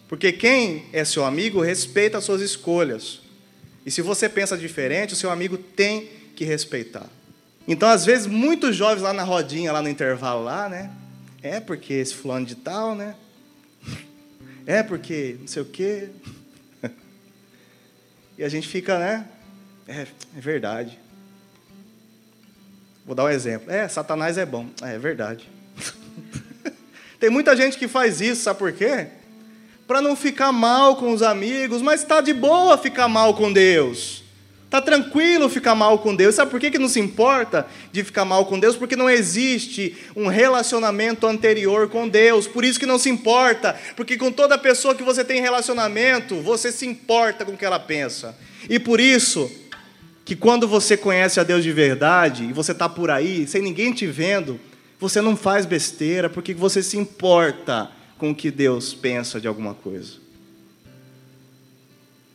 Porque 0.08 0.30
quem 0.32 0.86
é 0.92 1.04
seu 1.04 1.24
amigo 1.24 1.60
respeita 1.60 2.18
as 2.18 2.24
suas 2.24 2.40
escolhas. 2.40 3.25
E 3.86 3.90
se 3.92 4.02
você 4.02 4.28
pensa 4.28 4.58
diferente, 4.58 5.12
o 5.12 5.16
seu 5.16 5.30
amigo 5.30 5.56
tem 5.56 6.10
que 6.34 6.44
respeitar. 6.44 7.06
Então, 7.68 7.88
às 7.88 8.04
vezes, 8.04 8.26
muitos 8.26 8.74
jovens 8.74 9.02
lá 9.02 9.12
na 9.12 9.22
rodinha, 9.22 9.70
lá 9.70 9.80
no 9.80 9.88
intervalo, 9.88 10.42
lá, 10.42 10.68
né? 10.68 10.90
É 11.40 11.60
porque 11.60 11.94
esse 11.94 12.12
fulano 12.12 12.44
de 12.44 12.56
tal, 12.56 12.96
né? 12.96 13.14
É 14.68 14.82
porque 14.82 15.36
não 15.38 15.46
sei 15.46 15.62
o 15.62 15.64
quê. 15.64 16.10
E 18.36 18.42
a 18.42 18.48
gente 18.48 18.66
fica, 18.66 18.98
né? 18.98 19.28
É, 19.86 20.00
é 20.36 20.40
verdade. 20.40 20.98
Vou 23.06 23.14
dar 23.14 23.24
um 23.24 23.28
exemplo. 23.28 23.70
É, 23.70 23.86
Satanás 23.86 24.36
é 24.36 24.44
bom. 24.44 24.68
É, 24.82 24.96
é 24.96 24.98
verdade. 24.98 25.48
Tem 27.20 27.30
muita 27.30 27.56
gente 27.56 27.78
que 27.78 27.86
faz 27.86 28.20
isso, 28.20 28.42
sabe 28.42 28.58
por 28.58 28.72
quê? 28.72 29.06
Para 29.86 30.02
não 30.02 30.16
ficar 30.16 30.52
mal 30.52 30.96
com 30.96 31.12
os 31.12 31.22
amigos, 31.22 31.80
mas 31.80 32.02
está 32.02 32.20
de 32.20 32.32
boa 32.32 32.76
ficar 32.76 33.08
mal 33.08 33.34
com 33.34 33.52
Deus. 33.52 34.24
Está 34.64 34.82
tranquilo 34.82 35.48
ficar 35.48 35.76
mal 35.76 36.00
com 36.00 36.14
Deus. 36.14 36.34
Sabe 36.34 36.50
por 36.50 36.58
que, 36.58 36.72
que 36.72 36.78
não 36.78 36.88
se 36.88 36.98
importa 36.98 37.66
de 37.92 38.02
ficar 38.02 38.24
mal 38.24 38.44
com 38.46 38.58
Deus? 38.58 38.74
Porque 38.74 38.96
não 38.96 39.08
existe 39.08 39.96
um 40.16 40.26
relacionamento 40.26 41.26
anterior 41.26 41.88
com 41.88 42.08
Deus. 42.08 42.48
Por 42.48 42.64
isso 42.64 42.80
que 42.80 42.84
não 42.84 42.98
se 42.98 43.08
importa. 43.08 43.76
Porque 43.94 44.16
com 44.16 44.32
toda 44.32 44.58
pessoa 44.58 44.94
que 44.94 45.04
você 45.04 45.24
tem 45.24 45.40
relacionamento, 45.40 46.42
você 46.42 46.72
se 46.72 46.84
importa 46.84 47.44
com 47.44 47.52
o 47.52 47.56
que 47.56 47.64
ela 47.64 47.78
pensa. 47.78 48.36
E 48.68 48.80
por 48.80 48.98
isso, 49.00 49.48
que 50.24 50.34
quando 50.34 50.66
você 50.66 50.96
conhece 50.96 51.38
a 51.38 51.44
Deus 51.44 51.62
de 51.62 51.70
verdade 51.70 52.44
e 52.44 52.52
você 52.52 52.72
está 52.72 52.88
por 52.88 53.08
aí, 53.08 53.46
sem 53.46 53.62
ninguém 53.62 53.92
te 53.92 54.08
vendo, 54.08 54.58
você 54.98 55.20
não 55.20 55.36
faz 55.36 55.64
besteira 55.64 56.28
porque 56.28 56.52
você 56.52 56.82
se 56.82 56.96
importa 56.96 57.88
com 58.18 58.30
o 58.30 58.34
que 58.34 58.50
Deus 58.50 58.94
pensa 58.94 59.40
de 59.40 59.46
alguma 59.46 59.74
coisa. 59.74 60.14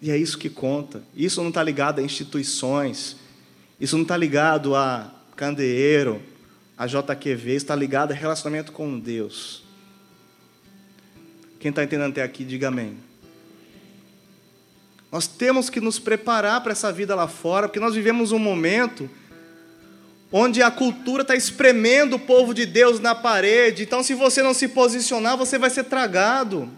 E 0.01 0.09
é 0.09 0.17
isso 0.17 0.37
que 0.37 0.49
conta. 0.49 1.03
Isso 1.15 1.41
não 1.41 1.49
está 1.49 1.61
ligado 1.61 1.99
a 1.99 2.03
instituições, 2.03 3.17
isso 3.79 3.95
não 3.95 4.03
está 4.03 4.17
ligado 4.17 4.75
a 4.75 5.13
candeeiro, 5.35 6.21
a 6.77 6.87
JQV, 6.87 7.53
está 7.53 7.75
ligado 7.75 8.11
a 8.11 8.15
relacionamento 8.15 8.71
com 8.71 8.99
Deus. 8.99 9.63
Quem 11.59 11.69
está 11.69 11.83
entendendo 11.83 12.11
até 12.11 12.23
aqui, 12.23 12.43
diga 12.43 12.69
amém. 12.69 12.97
Nós 15.11 15.27
temos 15.27 15.69
que 15.69 15.79
nos 15.79 15.99
preparar 15.99 16.61
para 16.61 16.71
essa 16.71 16.91
vida 16.91 17.13
lá 17.13 17.27
fora, 17.27 17.67
porque 17.67 17.79
nós 17.79 17.93
vivemos 17.93 18.31
um 18.31 18.39
momento 18.39 19.09
onde 20.31 20.63
a 20.63 20.71
cultura 20.71 21.23
está 21.23 21.35
espremendo 21.35 22.15
o 22.15 22.19
povo 22.19 22.53
de 22.53 22.65
Deus 22.65 22.99
na 22.99 23.13
parede. 23.13 23.83
Então, 23.83 24.01
se 24.01 24.13
você 24.13 24.41
não 24.41 24.53
se 24.53 24.67
posicionar, 24.69 25.35
você 25.35 25.57
vai 25.57 25.69
ser 25.69 25.83
tragado. 25.83 26.71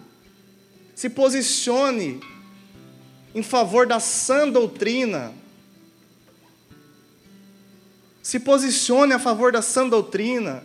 Se 0.95 1.10
posicione 1.10 2.19
em 3.36 3.43
favor 3.43 3.86
da 3.86 4.00
sã 4.00 4.50
doutrina. 4.50 5.33
Se 8.24 8.39
posicione 8.39 9.13
a 9.13 9.19
favor 9.19 9.51
da 9.51 9.62
sã 9.62 9.88
doutrina. 9.88 10.63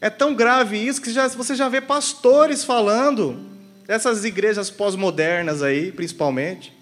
É 0.00 0.08
tão 0.08 0.34
grave 0.34 0.78
isso 0.78 1.02
que 1.02 1.10
já, 1.10 1.26
você 1.28 1.56
já 1.56 1.68
vê 1.68 1.80
pastores 1.80 2.62
falando 2.62 3.44
Essas 3.88 4.24
igrejas 4.24 4.70
pós-modernas 4.70 5.62
aí, 5.62 5.90
principalmente. 5.90 6.77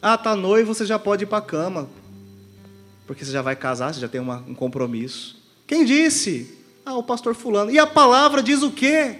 Ah, 0.00 0.16
tá 0.16 0.36
noivo, 0.36 0.74
você 0.74 0.86
já 0.86 0.98
pode 0.98 1.24
ir 1.24 1.26
para 1.26 1.38
a 1.38 1.42
cama. 1.42 1.88
Porque 3.06 3.24
você 3.24 3.32
já 3.32 3.42
vai 3.42 3.56
casar, 3.56 3.92
você 3.92 4.00
já 4.00 4.08
tem 4.08 4.20
uma, 4.20 4.44
um 4.46 4.54
compromisso. 4.54 5.36
Quem 5.66 5.84
disse? 5.84 6.58
Ah, 6.84 6.96
o 6.96 7.02
pastor 7.02 7.34
fulano. 7.34 7.70
E 7.70 7.78
a 7.78 7.86
palavra 7.86 8.42
diz 8.42 8.62
o 8.62 8.70
quê? 8.70 9.16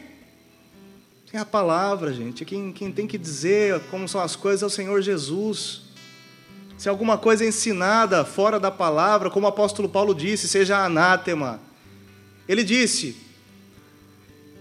É 1.32 1.38
a 1.38 1.44
palavra, 1.44 2.12
gente. 2.12 2.44
Quem, 2.44 2.72
quem 2.72 2.90
tem 2.90 3.06
que 3.06 3.18
dizer 3.18 3.80
como 3.90 4.08
são 4.08 4.20
as 4.20 4.34
coisas 4.34 4.62
é 4.62 4.66
o 4.66 4.70
Senhor 4.70 5.02
Jesus. 5.02 5.82
Se 6.78 6.88
alguma 6.88 7.18
coisa 7.18 7.44
é 7.44 7.48
ensinada 7.48 8.24
fora 8.24 8.60
da 8.60 8.70
palavra, 8.70 9.28
como 9.28 9.46
o 9.46 9.48
apóstolo 9.48 9.88
Paulo 9.88 10.14
disse, 10.14 10.48
seja 10.48 10.84
anátema. 10.84 11.60
Ele 12.48 12.62
disse: 12.62 13.16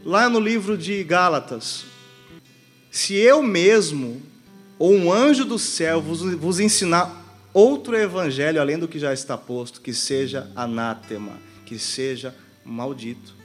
lá 0.04 0.30
no 0.30 0.40
livro 0.40 0.78
de 0.78 1.04
Gálatas: 1.04 1.86
Se 2.90 3.14
eu 3.14 3.44
mesmo, 3.44 4.22
ou 4.80 4.94
um 4.94 5.12
anjo 5.12 5.46
do 5.46 5.58
céu, 5.58 6.02
vos, 6.02 6.22
vos 6.36 6.60
ensinar 6.60 7.26
outro 7.54 7.96
evangelho 7.96 8.62
além 8.62 8.78
do 8.78 8.88
que 8.88 9.00
já 9.00 9.14
está 9.14 9.38
posto, 9.38 9.82
que 9.82 9.94
seja 9.94 10.52
anátema, 10.56 11.34
que 11.66 11.80
seja 11.80 12.36
maldito. 12.64 13.36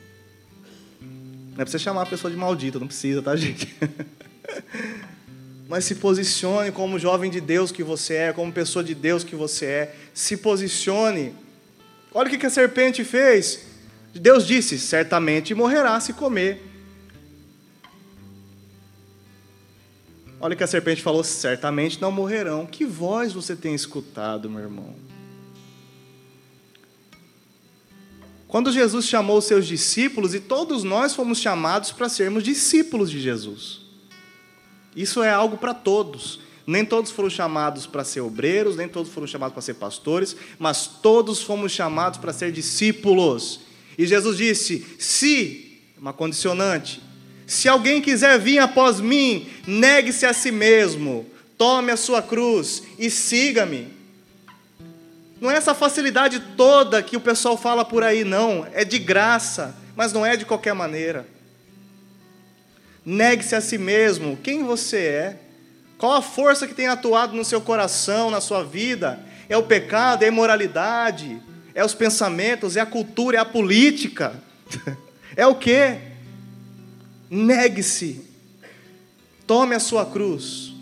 Não 1.01 1.55
é 1.55 1.65
para 1.65 1.67
você 1.67 1.79
chamar 1.79 2.03
a 2.03 2.07
pessoa 2.07 2.31
de 2.31 2.37
maldita, 2.37 2.79
não 2.79 2.87
precisa, 2.87 3.23
tá, 3.23 3.35
gente? 3.37 3.75
Mas 5.69 5.85
se 5.85 5.95
posicione 5.95 6.71
como 6.71 6.99
jovem 6.99 7.31
de 7.31 7.41
Deus 7.41 7.73
que 7.73 7.83
você 7.83 8.15
é, 8.15 8.33
como 8.33 8.53
pessoa 8.53 8.85
de 8.85 8.95
Deus 8.95 9.25
que 9.25 9.35
você 9.35 9.67
é. 9.67 9.97
Se 10.13 10.37
posicione. 10.37 11.35
Olha 12.13 12.29
o 12.29 12.39
que 12.39 12.45
a 12.45 12.51
serpente 12.51 13.05
fez. 13.05 13.61
Deus 14.15 14.47
disse: 14.47 14.79
certamente 14.79 15.55
morrerá 15.55 15.99
se 16.01 16.13
comer. 16.13 16.72
Olha 20.43 20.57
que 20.57 20.65
a 20.65 20.67
serpente 20.67 21.01
falou: 21.01 21.23
certamente 21.23 22.03
não 22.03 22.11
morrerão. 22.11 22.67
Que 22.67 22.85
voz 22.85 23.33
você 23.33 23.55
tem 23.55 23.77
escutado, 23.77 24.51
meu 24.51 24.61
irmão? 24.61 24.93
Quando 28.49 28.73
Jesus 28.73 29.07
chamou 29.07 29.39
os 29.39 29.45
seus 29.45 29.69
discípulos, 29.69 30.35
e 30.35 30.41
todos 30.41 30.83
nós 30.83 31.15
fomos 31.15 31.39
chamados 31.39 31.93
para 31.93 32.09
sermos 32.09 32.43
discípulos 32.43 33.09
de 33.09 33.21
Jesus. 33.21 33.83
Isso 34.97 35.23
é 35.23 35.31
algo 35.31 35.57
para 35.57 35.73
todos. 35.73 36.41
Nem 36.67 36.85
todos 36.85 37.13
foram 37.13 37.31
chamados 37.31 37.87
para 37.87 38.05
ser 38.05 38.21
obreiros, 38.21 38.77
nem 38.77 38.89
todos 38.89 39.13
foram 39.13 39.29
chamados 39.29 39.55
para 39.55 39.63
ser 39.63 39.75
pastores, 39.75 40.37
mas 40.59 40.87
todos 40.87 41.41
fomos 41.41 41.71
chamados 41.71 42.19
para 42.19 42.33
ser 42.33 42.51
discípulos. 42.51 43.61
E 43.97 44.05
Jesus 44.09 44.37
disse: 44.37 44.85
se, 44.99 45.81
uma 45.97 46.13
condicionante, 46.13 47.01
se 47.53 47.69
alguém 47.69 48.01
quiser 48.01 48.39
vir 48.39 48.61
após 48.61 48.99
mim, 48.99 49.47
negue-se 49.67 50.25
a 50.25 50.33
si 50.33 50.51
mesmo, 50.51 51.27
tome 51.59 51.93
a 51.93 51.99
sua 51.99 52.23
cruz 52.23 52.83
e 52.99 53.11
siga-me. 53.11 53.93
Não 55.39 55.51
é 55.51 55.57
essa 55.57 55.75
facilidade 55.75 56.41
toda 56.57 57.03
que 57.03 57.15
o 57.15 57.21
pessoal 57.21 57.59
fala 57.59 57.85
por 57.85 58.03
aí, 58.03 58.25
não. 58.25 58.67
É 58.73 58.87
de 58.87 58.99
graça, 58.99 59.77
mas 59.95 60.15
não 60.15 60.25
é 60.25 60.35
de 60.35 60.47
qualquer 60.47 60.73
maneira. 60.73 61.27
Negue-se 63.05 63.55
a 63.55 63.61
si 63.61 63.77
mesmo. 63.77 64.39
Quem 64.43 64.65
você 64.65 64.97
é? 64.97 65.37
Qual 65.99 66.15
a 66.15 66.23
força 66.23 66.67
que 66.67 66.75
tem 66.75 66.87
atuado 66.87 67.37
no 67.37 67.45
seu 67.45 67.61
coração, 67.61 68.31
na 68.31 68.41
sua 68.41 68.65
vida? 68.65 69.21
É 69.47 69.59
o 69.59 69.63
pecado, 69.63 70.23
é 70.23 70.25
a 70.25 70.29
imoralidade, 70.29 71.39
é 71.75 71.85
os 71.85 71.95
pensamentos, 71.95 72.79
é 72.79 72.81
a 72.81 72.87
cultura, 72.87 73.37
é 73.37 73.41
a 73.41 73.45
política. 73.45 74.43
é 75.37 75.47
o 75.47 75.55
quê? 75.55 76.12
Negue-se. 77.35 78.21
Tome 79.47 79.75
a 79.75 79.81
sua 79.81 80.05
cruz. 80.05 80.75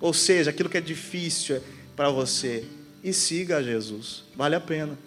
Ou 0.00 0.12
seja, 0.12 0.50
aquilo 0.50 0.68
que 0.68 0.76
é 0.76 0.80
difícil 0.80 1.60
para 1.94 2.10
você. 2.10 2.64
E 3.00 3.12
siga 3.12 3.62
Jesus. 3.62 4.24
Vale 4.34 4.56
a 4.56 4.60
pena. 4.60 4.98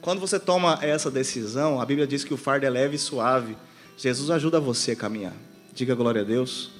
Quando 0.00 0.18
você 0.18 0.40
toma 0.40 0.76
essa 0.82 1.08
decisão, 1.08 1.80
a 1.80 1.86
Bíblia 1.86 2.04
diz 2.04 2.24
que 2.24 2.34
o 2.34 2.36
fardo 2.36 2.66
é 2.66 2.70
leve 2.70 2.96
e 2.96 2.98
suave. 2.98 3.56
Jesus 3.96 4.28
ajuda 4.28 4.58
você 4.58 4.90
a 4.90 4.96
caminhar. 4.96 5.36
Diga 5.72 5.94
glória 5.94 6.22
a 6.22 6.24
Deus. 6.24 6.72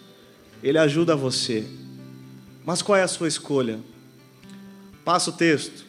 Ele 0.65 0.79
ajuda 0.79 1.15
você. 1.15 1.65
Mas 2.65 2.83
qual 2.83 2.99
é 2.99 3.05
a 3.05 3.09
sua 3.09 3.29
escolha? 3.29 3.79
Passa 5.05 5.31
o 5.31 5.33
texto. 5.33 5.85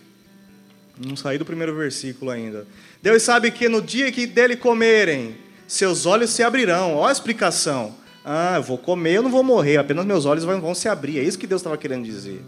Não 1.04 1.16
saí 1.16 1.40
do 1.40 1.46
primeiro 1.46 1.76
versículo 1.76 2.30
ainda. 2.30 2.68
Deus 3.02 3.24
sabe 3.24 3.50
que 3.50 3.68
no 3.68 3.82
dia 3.82 4.12
que 4.12 4.28
dele 4.28 4.56
comerem, 4.56 5.36
seus 5.68 6.06
olhos 6.06 6.30
se 6.30 6.44
abrirão. 6.44 6.96
Olha 6.96 7.10
a 7.10 7.12
explicação. 7.12 7.96
Ah, 8.26 8.54
eu 8.56 8.64
vou 8.64 8.78
comer, 8.78 9.16
eu 9.16 9.24
não 9.24 9.30
vou 9.30 9.44
morrer, 9.44 9.78
apenas 9.78 10.06
meus 10.06 10.26
olhos 10.26 10.46
vão, 10.46 10.62
vão 10.62 10.74
se 10.74 10.88
abrir. 10.88 11.20
É 11.20 11.24
isso 11.24 11.38
que 11.38 11.48
Deus 11.48 11.60
estava 11.60 11.78
querendo 11.78 12.06
dizer. 12.06 12.42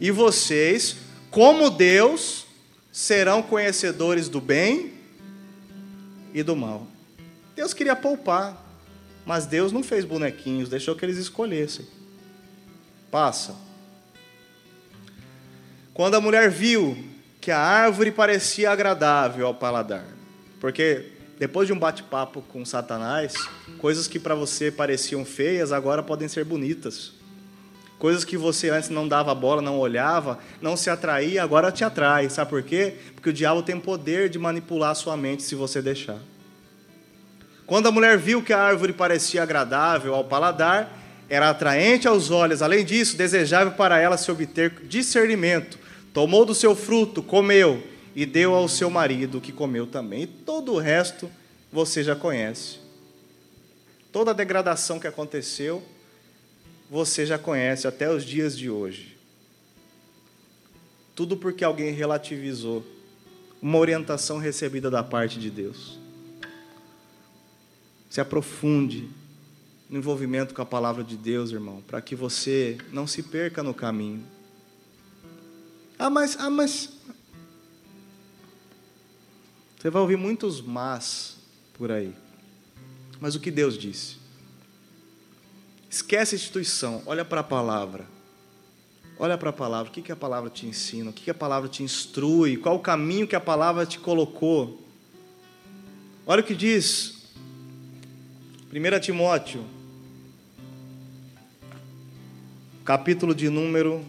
E 0.00 0.10
vocês, 0.10 0.96
como 1.30 1.70
Deus, 1.70 2.46
serão 2.90 3.40
conhecedores 3.40 4.28
do 4.28 4.40
bem 4.40 4.94
e 6.34 6.42
do 6.42 6.56
mal. 6.56 6.86
Deus 7.54 7.72
queria 7.72 7.94
poupar, 7.94 8.60
mas 9.24 9.46
Deus 9.46 9.70
não 9.70 9.82
fez 9.82 10.04
bonequinhos, 10.04 10.68
deixou 10.68 10.96
que 10.96 11.04
eles 11.04 11.18
escolhessem. 11.18 11.86
Passa. 13.10 13.54
Quando 15.94 16.14
a 16.14 16.20
mulher 16.20 16.50
viu 16.50 16.96
que 17.40 17.50
a 17.50 17.58
árvore 17.58 18.10
parecia 18.10 18.70
agradável 18.70 19.46
ao 19.46 19.54
paladar, 19.54 20.06
porque 20.58 21.11
depois 21.42 21.66
de 21.66 21.72
um 21.72 21.78
bate-papo 21.78 22.40
com 22.40 22.64
Satanás, 22.64 23.34
coisas 23.78 24.06
que 24.06 24.20
para 24.20 24.32
você 24.32 24.70
pareciam 24.70 25.24
feias 25.24 25.72
agora 25.72 26.00
podem 26.00 26.28
ser 26.28 26.44
bonitas. 26.44 27.14
Coisas 27.98 28.24
que 28.24 28.36
você 28.36 28.70
antes 28.70 28.90
não 28.90 29.08
dava 29.08 29.34
bola, 29.34 29.60
não 29.60 29.76
olhava, 29.80 30.38
não 30.60 30.76
se 30.76 30.88
atraía, 30.88 31.42
agora 31.42 31.72
te 31.72 31.82
atrai. 31.82 32.30
Sabe 32.30 32.48
por 32.48 32.62
quê? 32.62 32.94
Porque 33.16 33.30
o 33.30 33.32
diabo 33.32 33.60
tem 33.60 33.80
poder 33.80 34.28
de 34.28 34.38
manipular 34.38 34.92
a 34.92 34.94
sua 34.94 35.16
mente 35.16 35.42
se 35.42 35.56
você 35.56 35.82
deixar. 35.82 36.20
Quando 37.66 37.88
a 37.88 37.90
mulher 37.90 38.16
viu 38.16 38.40
que 38.40 38.52
a 38.52 38.62
árvore 38.62 38.92
parecia 38.92 39.42
agradável 39.42 40.14
ao 40.14 40.22
paladar, 40.22 40.96
era 41.28 41.50
atraente 41.50 42.06
aos 42.06 42.30
olhos, 42.30 42.62
além 42.62 42.84
disso, 42.84 43.16
desejável 43.16 43.72
para 43.72 43.98
ela 43.98 44.16
se 44.16 44.30
obter 44.30 44.74
discernimento, 44.84 45.76
tomou 46.14 46.44
do 46.44 46.54
seu 46.54 46.76
fruto, 46.76 47.20
comeu 47.20 47.82
e 48.14 48.24
deu 48.24 48.54
ao 48.54 48.68
seu 48.68 48.88
marido, 48.88 49.40
que 49.40 49.50
comeu 49.50 49.88
também. 49.88 50.22
E 50.22 50.26
todo 50.26 50.74
o 50.74 50.78
resto 50.78 51.28
você 51.72 52.04
já 52.04 52.14
conhece. 52.14 52.78
Toda 54.12 54.32
a 54.32 54.34
degradação 54.34 55.00
que 55.00 55.06
aconteceu, 55.06 55.82
você 56.90 57.24
já 57.24 57.38
conhece 57.38 57.88
até 57.88 58.12
os 58.12 58.24
dias 58.24 58.56
de 58.56 58.68
hoje. 58.68 59.16
Tudo 61.14 61.36
porque 61.36 61.64
alguém 61.64 61.92
relativizou 61.92 62.84
uma 63.60 63.78
orientação 63.78 64.38
recebida 64.38 64.90
da 64.90 65.02
parte 65.02 65.38
de 65.40 65.50
Deus 65.50 66.02
se 68.12 68.20
aprofunde 68.20 69.08
no 69.88 69.96
envolvimento 69.96 70.52
com 70.52 70.60
a 70.60 70.66
palavra 70.66 71.02
de 71.02 71.16
Deus, 71.16 71.50
irmão, 71.50 71.82
para 71.86 71.98
que 72.02 72.14
você 72.14 72.76
não 72.92 73.06
se 73.06 73.22
perca 73.22 73.62
no 73.62 73.72
caminho. 73.72 74.22
Ah, 75.98 76.10
mas, 76.10 76.36
ah, 76.38 76.50
mas. 76.50 76.90
Você 79.78 79.88
vai 79.88 80.02
ouvir 80.02 80.18
muitos 80.18 80.60
mas 80.60 81.38
por 81.82 81.90
aí. 81.90 82.14
Mas 83.20 83.34
o 83.34 83.40
que 83.40 83.50
Deus 83.50 83.76
disse? 83.76 84.14
Esquece 85.90 86.36
a 86.36 86.38
instituição, 86.38 87.02
olha 87.06 87.24
para 87.24 87.40
a 87.40 87.42
palavra. 87.42 88.06
Olha 89.18 89.36
para 89.36 89.50
a 89.50 89.52
palavra, 89.52 89.90
o 89.90 89.92
que, 89.92 90.00
que 90.00 90.12
a 90.12 90.16
palavra 90.16 90.48
te 90.48 90.64
ensina, 90.64 91.10
o 91.10 91.12
que, 91.12 91.24
que 91.24 91.30
a 91.32 91.34
palavra 91.34 91.68
te 91.68 91.82
instrui, 91.82 92.56
qual 92.56 92.76
o 92.76 92.78
caminho 92.78 93.26
que 93.26 93.34
a 93.34 93.40
palavra 93.40 93.84
te 93.84 93.98
colocou. 93.98 94.80
Olha 96.24 96.40
o 96.40 96.44
que 96.44 96.54
diz 96.54 97.24
1 98.72 99.00
Timóteo, 99.00 99.64
capítulo 102.84 103.34
de 103.34 103.50
número 103.50 104.04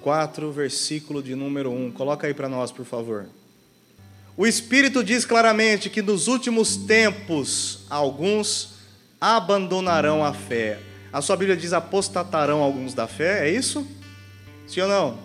4, 0.00 0.50
versículo 0.50 1.22
de 1.22 1.34
número 1.34 1.70
1. 1.70 1.92
Coloca 1.92 2.26
aí 2.26 2.32
para 2.32 2.48
nós, 2.48 2.72
por 2.72 2.86
favor. 2.86 3.28
O 4.36 4.46
Espírito 4.46 5.02
diz 5.02 5.24
claramente 5.24 5.88
que 5.88 6.02
nos 6.02 6.28
últimos 6.28 6.76
tempos 6.76 7.86
alguns 7.88 8.74
abandonarão 9.18 10.22
a 10.22 10.34
fé. 10.34 10.78
A 11.10 11.22
sua 11.22 11.36
Bíblia 11.36 11.56
diz 11.56 11.72
apostatarão 11.72 12.60
alguns 12.60 12.92
da 12.92 13.06
fé, 13.06 13.48
é 13.48 13.50
isso? 13.50 13.86
Sim 14.66 14.82
ou 14.82 14.88
não? 14.88 15.18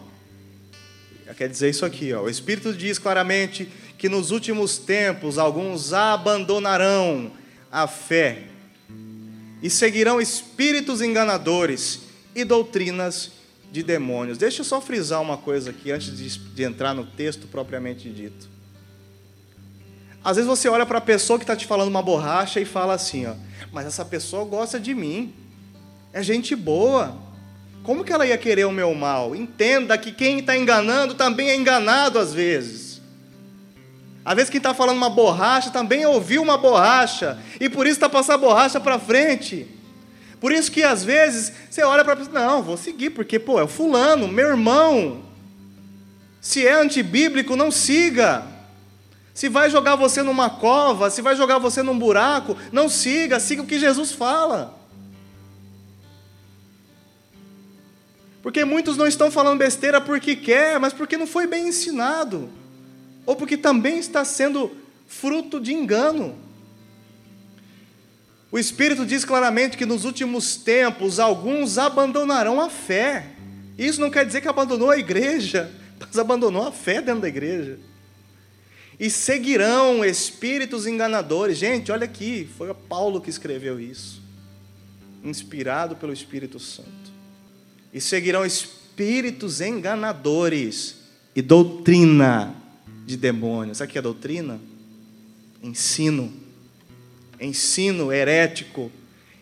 Quer 1.36 1.50
dizer 1.50 1.70
isso 1.70 1.86
aqui, 1.86 2.14
ó. 2.14 2.24
O 2.24 2.30
Espírito 2.30 2.74
diz 2.74 2.98
claramente 2.98 3.70
que 3.98 4.08
nos 4.08 4.32
últimos 4.32 4.78
tempos 4.78 5.38
alguns 5.38 5.92
abandonarão 5.92 7.32
a 7.72 7.88
fé 7.88 8.44
e 9.62 9.70
seguirão 9.70 10.22
espíritos 10.22 11.02
enganadores 11.02 12.02
e 12.34 12.44
doutrinas 12.44 13.32
de 13.72 13.84
demônios. 13.84 14.38
Deixa 14.38 14.62
eu 14.62 14.66
só 14.66 14.80
frisar 14.80 15.22
uma 15.22 15.38
coisa 15.38 15.70
aqui 15.72 15.92
antes 15.92 16.16
de, 16.16 16.40
de 16.40 16.64
entrar 16.64 16.94
no 16.94 17.06
texto 17.06 17.48
propriamente 17.48 18.10
dito. 18.10 18.51
Às 20.24 20.38
vezes 20.38 20.48
você 20.48 20.70
olha 20.70 20.86
para 20.86 21.00
a 21.00 21.02
pessoa 21.02 21.40
que 21.40 21.44
está 21.44 21.56
te 21.56 21.66
falando 21.66 21.90
uma 21.90 22.02
borracha 22.02 22.60
e 22.60 22.66
fala 22.66 22.94
assim, 22.94 23.26
ó, 23.26 23.34
mas 23.72 23.88
essa 23.88 24.06
pessoa 24.06 24.46
gosta 24.46 24.80
de 24.80 24.94
mim, 24.94 25.34
é 26.14 26.22
gente 26.22 26.56
boa. 26.56 27.18
Como 27.84 28.04
que 28.04 28.14
ela 28.14 28.28
ia 28.28 28.38
querer 28.38 28.66
o 28.66 28.72
meu 28.72 28.94
mal? 28.94 29.36
Entenda 29.36 29.98
que 29.98 30.12
quem 30.12 30.40
está 30.40 30.56
enganando 30.56 31.16
também 31.16 31.50
é 31.50 31.56
enganado 31.56 32.20
às 32.20 32.32
vezes. 32.32 33.02
Às 34.24 34.36
vezes 34.36 34.50
quem 34.52 34.60
está 34.60 34.74
falando 34.74 34.98
uma 34.98 35.10
borracha 35.10 35.72
também 35.72 36.06
ouviu 36.06 36.44
uma 36.44 36.58
borracha 36.58 37.40
e 37.60 37.68
por 37.68 37.88
isso 37.88 37.96
está 37.96 38.08
passando 38.08 38.36
a 38.36 38.48
borracha 38.50 38.80
para 38.80 39.00
frente. 39.00 39.68
Por 40.40 40.52
isso 40.52 40.72
que 40.72 40.84
às 40.84 41.04
vezes 41.04 41.52
você 41.70 41.84
olha 41.84 42.04
para 42.04 42.14
a 42.14 42.16
pessoa, 42.18 42.40
não, 42.40 42.62
vou 42.62 42.78
seguir, 42.78 43.12
porque 43.12 43.40
pô, 43.40 43.60
é 43.60 43.64
o 43.64 43.68
fulano, 43.68 44.28
meu 44.28 44.50
irmão. 44.50 45.24
Se 46.40 46.66
é 46.66 46.74
antibíblico, 46.74 47.56
não 47.56 47.72
siga. 47.72 48.44
Se 49.34 49.48
vai 49.48 49.70
jogar 49.70 49.96
você 49.96 50.22
numa 50.22 50.50
cova, 50.50 51.10
se 51.10 51.22
vai 51.22 51.36
jogar 51.36 51.58
você 51.58 51.82
num 51.82 51.98
buraco, 51.98 52.58
não 52.72 52.90
siga, 52.90 53.40
siga 53.40 53.62
o 53.62 53.68
que 53.68 53.80
Jesus 53.80 54.12
fala. 54.12 54.78
Porque 58.42 58.66
muitos 58.66 58.98
não 58.98 59.08
estão 59.08 59.32
falando 59.32 59.60
besteira 59.60 60.02
porque 60.02 60.36
quer, 60.36 60.80
mas 60.80 60.94
porque 60.94 61.18
não 61.18 61.28
foi 61.28 61.48
bem 61.48 61.68
ensinado 61.68 62.50
ou 63.26 63.36
porque 63.36 63.56
também 63.56 64.00
está 64.00 64.26
sendo 64.26 64.72
fruto 65.08 65.60
de 65.60 65.74
engano. 65.74 66.36
O 68.52 68.60
Espírito 68.60 69.06
diz 69.06 69.24
claramente 69.24 69.78
que 69.78 69.86
nos 69.86 70.04
últimos 70.04 70.58
tempos 70.58 71.20
alguns 71.20 71.78
abandonarão 71.78 72.60
a 72.60 72.70
fé. 72.70 73.28
Isso 73.78 74.02
não 74.02 74.10
quer 74.10 74.26
dizer 74.26 74.42
que 74.42 74.48
abandonou 74.48 74.90
a 74.90 74.98
igreja, 74.98 75.72
mas 76.00 76.18
abandonou 76.18 76.68
a 76.68 76.72
fé 76.72 77.02
dentro 77.02 77.22
da 77.22 77.30
igreja. 77.30 77.80
E 79.02 79.10
seguirão 79.10 80.06
espíritos 80.06 80.86
enganadores. 80.86 81.58
Gente, 81.58 81.92
olha 81.92 82.06
aqui, 82.06 82.48
foi 82.56 82.72
Paulo 82.72 83.20
que 83.20 83.32
escreveu 83.32 83.80
isso, 83.80 84.22
inspirado 85.24 85.96
pelo 85.96 86.14
Espírito 86.14 86.60
Santo. 86.60 87.12
E 87.92 88.00
seguirão 88.00 88.46
espíritos 88.46 89.60
enganadores 89.60 90.98
e 91.36 91.42
doutrina 91.42 92.54
de 93.04 93.18
demônio. 93.18 93.74
Sabe 93.74 93.90
o 93.90 93.92
que 93.94 93.98
é 93.98 94.04
doutrina? 94.04 94.62
Ensino. 95.64 96.32
Ensino 97.40 98.14
herético. 98.14 98.92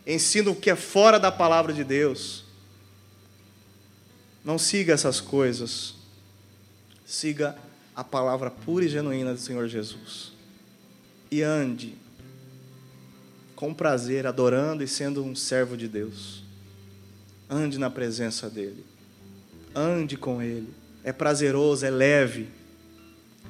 Ensino 0.07 0.55
que 0.55 0.69
é 0.69 0.75
fora 0.77 1.19
da 1.19 1.33
palavra 1.33 1.73
de 1.73 1.83
Deus. 1.83 2.45
Não 4.41 4.57
siga 4.57 4.93
essas 4.93 5.19
coisas. 5.19 5.95
Siga 7.05 7.57
a 7.99 8.03
palavra 8.05 8.49
pura 8.49 8.85
e 8.85 8.87
genuína 8.87 9.33
do 9.33 9.39
Senhor 9.41 9.67
Jesus. 9.67 10.31
E 11.29 11.41
ande 11.41 11.97
com 13.57 13.73
prazer, 13.73 14.25
adorando 14.25 14.81
e 14.81 14.87
sendo 14.87 15.21
um 15.21 15.35
servo 15.35 15.75
de 15.75 15.85
Deus. 15.85 16.41
Ande 17.49 17.77
na 17.77 17.89
presença 17.89 18.49
dEle. 18.49 18.85
Ande 19.75 20.15
com 20.15 20.41
Ele. 20.41 20.69
É 21.03 21.11
prazeroso, 21.11 21.85
é 21.85 21.89
leve. 21.89 22.47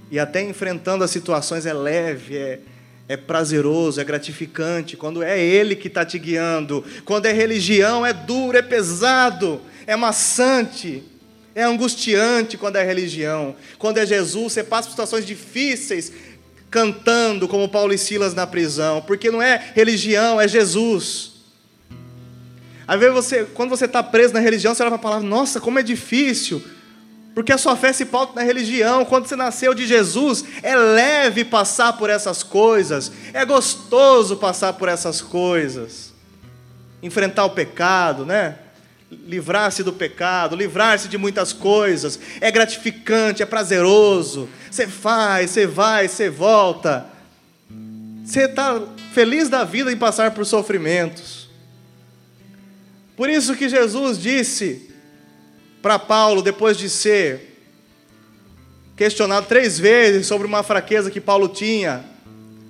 E 0.10 0.18
até 0.18 0.42
enfrentando 0.42 1.04
as 1.04 1.12
situações 1.12 1.68
é 1.68 1.74
leve, 1.74 2.36
é, 2.36 2.60
é 3.08 3.16
prazeroso, 3.16 4.02
é 4.02 4.04
gratificante. 4.04 4.98
Quando 4.98 5.22
é 5.22 5.40
Ele 5.40 5.76
que 5.76 5.90
está 5.90 6.04
te 6.04 6.18
guiando. 6.18 6.84
Quando 7.06 7.28
é 7.28 7.32
religião, 7.32 8.04
é 8.04 8.14
duro, 8.14 8.58
é 8.58 8.64
pesado, 8.64 9.62
é 9.86 9.96
maçante. 9.96 11.04
É 11.60 11.63
angustiante 11.63 12.58
quando 12.58 12.78
é 12.78 12.84
religião. 12.86 13.54
Quando 13.78 13.98
é 13.98 14.06
Jesus, 14.06 14.54
você 14.54 14.63
passa 14.63 14.84
por 14.84 14.91
situações 14.91 15.26
difíceis, 15.26 16.10
cantando 16.72 17.50
como 17.50 17.67
Paulo 17.67 17.93
e 17.93 17.98
Silas 17.98 18.34
na 18.34 18.48
prisão, 18.48 19.02
porque 19.02 19.30
não 19.30 19.41
é 19.41 19.74
religião, 19.76 20.39
é 20.39 20.48
Jesus. 20.48 21.34
Às 22.88 22.98
vezes 22.98 23.13
você, 23.13 23.43
quando 23.43 23.72
você 23.72 23.84
está 23.84 24.02
preso 24.02 24.34
na 24.34 24.39
religião, 24.39 24.74
você 24.74 24.82
olha 24.84 24.91
para 24.91 24.95
a 24.95 25.04
palavra, 25.04 25.28
nossa, 25.28 25.60
como 25.60 25.78
é 25.78 25.84
difícil. 25.84 26.63
Porque 27.36 27.52
a 27.52 27.58
sua 27.58 27.76
fé 27.76 27.91
se 27.91 28.06
pauta 28.06 28.32
na 28.36 28.41
religião. 28.41 29.04
Quando 29.04 29.28
você 29.28 29.36
nasceu 29.36 29.74
de 29.74 29.86
Jesus, 29.86 30.45
é 30.63 30.78
leve 30.78 31.43
passar 31.43 31.91
por 31.98 32.10
essas 32.10 32.41
coisas, 32.41 33.12
é 33.34 33.43
gostoso 33.43 34.38
passar 34.38 34.72
por 34.72 34.88
essas 34.88 35.19
coisas. 35.19 36.13
Enfrentar 37.04 37.43
o 37.43 37.50
pecado, 37.50 38.26
né? 38.26 38.60
Livrar-se 39.12 39.84
do 39.84 39.91
pecado, 39.91 40.56
livrar-se 40.56 41.08
de 41.08 41.17
muitas 41.17 41.52
coisas, 41.52 42.19
é 42.39 42.52
gratificante, 42.52 43.41
é 43.41 43.45
prazeroso. 43.45 44.48
Você 44.69 44.88
faz, 44.88 45.52
você 45.52 45.65
vai, 45.65 46.08
você 46.08 46.30
volta. 46.30 47.06
Você 48.24 48.43
está 48.43 48.82
feliz 49.12 49.50
da 49.50 49.63
vida 49.63 49.91
em 49.91 49.98
passar 49.98 50.32
por 50.32 50.45
sofrimentos. 50.45 51.50
Por 53.17 53.30
isso 53.30 53.56
que 53.56 53.67
Jesus 53.67 54.19
disse 54.19 54.89
para 55.82 55.98
Paulo, 55.98 56.41
depois 56.41 56.78
de 56.78 56.89
ser 56.89 57.58
questionado 58.95 59.48
três 59.48 59.80
vezes 59.80 60.28
sobre 60.28 60.45
uma 60.45 60.62
fraqueza 60.62 61.10
que 61.10 61.19
Paulo 61.19 61.48
tinha, 61.48 62.06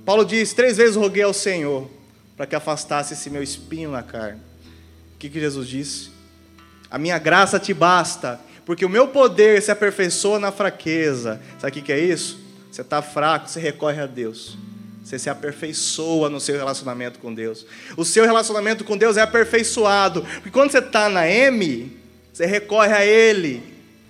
Paulo 0.06 0.24
disse: 0.24 0.56
Três 0.56 0.78
vezes 0.78 0.96
roguei 0.96 1.24
ao 1.24 1.34
Senhor 1.34 1.90
para 2.38 2.48
que 2.48 2.56
afastasse 2.56 3.14
esse 3.14 3.30
meu 3.30 3.44
espinho 3.44 3.92
na 3.92 4.02
carne. 4.02 4.40
O 5.16 5.18
que, 5.20 5.30
que 5.30 5.40
Jesus 5.40 5.68
disse? 5.68 6.19
A 6.90 6.98
minha 6.98 7.18
graça 7.18 7.60
te 7.60 7.74
basta, 7.74 8.40
porque 8.66 8.86
o 8.86 8.90
meu 8.90 9.08
poder 9.08 9.62
se 9.62 9.72
aperfeiçoa 9.72 10.40
na 10.40 10.52
fraqueza. 10.52 11.42
Sabe 11.60 11.80
o 11.80 11.84
que 11.84 11.92
é 11.92 12.00
isso? 12.00 12.40
Você 12.72 12.82
está 12.82 13.02
fraco, 13.02 13.50
você 13.50 13.60
recorre 13.60 14.02
a 14.02 14.06
Deus. 14.06 14.58
Você 15.04 15.18
se 15.18 15.30
aperfeiçoa 15.30 16.30
no 16.30 16.40
seu 16.40 16.56
relacionamento 16.56 17.18
com 17.18 17.34
Deus. 17.34 17.66
O 17.98 18.06
seu 18.06 18.26
relacionamento 18.26 18.84
com 18.84 18.96
Deus 18.96 19.18
é 19.18 19.22
aperfeiçoado. 19.22 20.22
Porque 20.22 20.52
quando 20.52 20.72
você 20.72 20.78
está 20.78 21.10
na 21.10 21.28
M, 21.28 21.92
você 22.32 22.46
recorre 22.46 22.94
a 22.94 23.04
Ele. 23.04 23.64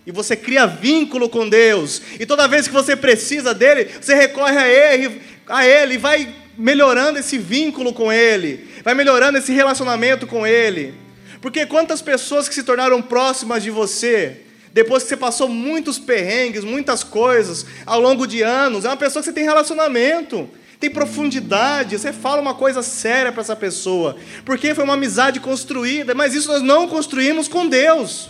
E 0.05 0.11
você 0.11 0.35
cria 0.35 0.67
vínculo 0.67 1.29
com 1.29 1.47
Deus. 1.47 2.01
E 2.19 2.25
toda 2.25 2.47
vez 2.47 2.67
que 2.67 2.73
você 2.73 2.95
precisa 2.97 3.53
dele, 3.53 3.89
você 4.01 4.13
recorre 4.13 4.57
a 4.57 4.67
Ele, 4.67 5.21
a 5.47 5.65
Ele 5.65 5.93
e 5.93 5.97
vai 5.97 6.35
melhorando 6.57 7.17
esse 7.17 7.37
vínculo 7.37 7.93
com 7.93 8.11
Ele. 8.11 8.67
Vai 8.83 8.93
melhorando 8.93 9.37
esse 9.37 9.53
relacionamento 9.53 10.27
com 10.27 10.45
Ele. 10.45 10.93
Porque 11.41 11.65
quantas 11.65 12.01
pessoas 12.01 12.49
que 12.49 12.55
se 12.55 12.63
tornaram 12.63 13.01
próximas 13.01 13.63
de 13.63 13.71
você, 13.71 14.41
depois 14.73 15.03
que 15.03 15.09
você 15.09 15.17
passou 15.17 15.47
muitos 15.47 15.97
perrengues, 15.97 16.63
muitas 16.63 17.03
coisas, 17.03 17.65
ao 17.85 17.99
longo 17.99 18.27
de 18.27 18.41
anos, 18.41 18.85
é 18.85 18.89
uma 18.89 18.97
pessoa 18.97 19.21
que 19.21 19.27
você 19.27 19.33
tem 19.33 19.45
relacionamento, 19.45 20.49
tem 20.79 20.89
profundidade, 20.89 21.97
você 21.97 22.13
fala 22.13 22.41
uma 22.41 22.53
coisa 22.53 22.81
séria 22.83 23.31
para 23.31 23.41
essa 23.41 23.55
pessoa, 23.55 24.15
porque 24.45 24.75
foi 24.75 24.83
uma 24.83 24.93
amizade 24.93 25.39
construída, 25.39 26.13
mas 26.13 26.33
isso 26.33 26.47
nós 26.47 26.61
não 26.61 26.87
construímos 26.87 27.47
com 27.47 27.67
Deus. 27.67 28.29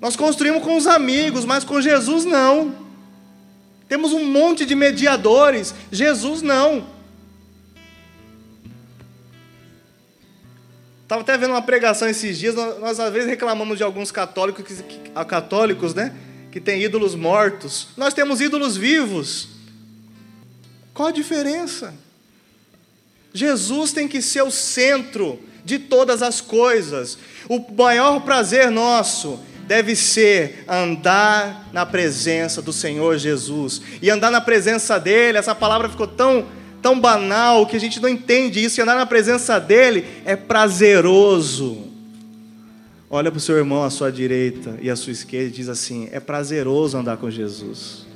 Nós 0.00 0.14
construímos 0.16 0.62
com 0.62 0.76
os 0.76 0.86
amigos, 0.86 1.44
mas 1.44 1.64
com 1.64 1.80
Jesus 1.80 2.24
não. 2.24 2.74
Temos 3.88 4.12
um 4.12 4.24
monte 4.24 4.64
de 4.64 4.74
mediadores, 4.74 5.74
Jesus 5.90 6.42
não. 6.42 6.97
Estava 11.08 11.22
até 11.22 11.38
vendo 11.38 11.52
uma 11.52 11.62
pregação 11.62 12.06
esses 12.06 12.38
dias, 12.38 12.54
nós, 12.54 13.00
às 13.00 13.10
vezes 13.10 13.26
reclamamos 13.26 13.78
de 13.78 13.82
alguns 13.82 14.12
católicos, 14.12 14.62
que, 14.62 14.82
que, 14.82 15.24
católicos, 15.24 15.94
né? 15.94 16.14
Que 16.52 16.60
tem 16.60 16.82
ídolos 16.82 17.14
mortos. 17.14 17.88
Nós 17.96 18.12
temos 18.12 18.42
ídolos 18.42 18.76
vivos. 18.76 19.48
Qual 20.92 21.08
a 21.08 21.10
diferença? 21.10 21.94
Jesus 23.32 23.90
tem 23.90 24.06
que 24.06 24.20
ser 24.20 24.42
o 24.42 24.50
centro 24.50 25.40
de 25.64 25.78
todas 25.78 26.20
as 26.20 26.42
coisas. 26.42 27.16
O 27.48 27.58
maior 27.72 28.20
prazer 28.20 28.70
nosso 28.70 29.40
deve 29.66 29.96
ser 29.96 30.62
andar 30.68 31.70
na 31.72 31.86
presença 31.86 32.60
do 32.60 32.72
Senhor 32.72 33.16
Jesus. 33.16 33.80
E 34.02 34.10
andar 34.10 34.30
na 34.30 34.42
presença 34.42 35.00
dele, 35.00 35.38
essa 35.38 35.54
palavra 35.54 35.88
ficou 35.88 36.06
tão 36.06 36.46
tão 36.82 37.00
banal 37.00 37.66
que 37.66 37.76
a 37.76 37.80
gente 37.80 38.00
não 38.00 38.08
entende 38.08 38.62
isso, 38.62 38.80
e 38.80 38.82
andar 38.82 38.96
na 38.96 39.06
presença 39.06 39.58
dele 39.58 40.04
é 40.24 40.36
prazeroso. 40.36 41.88
Olha 43.10 43.30
para 43.30 43.38
o 43.38 43.40
seu 43.40 43.56
irmão 43.56 43.82
à 43.84 43.90
sua 43.90 44.12
direita 44.12 44.78
e 44.82 44.90
à 44.90 44.96
sua 44.96 45.12
esquerda 45.12 45.48
e 45.48 45.52
diz 45.52 45.68
assim: 45.68 46.08
é 46.12 46.20
prazeroso 46.20 46.96
andar 46.96 47.16
com 47.16 47.30
Jesus. 47.30 48.06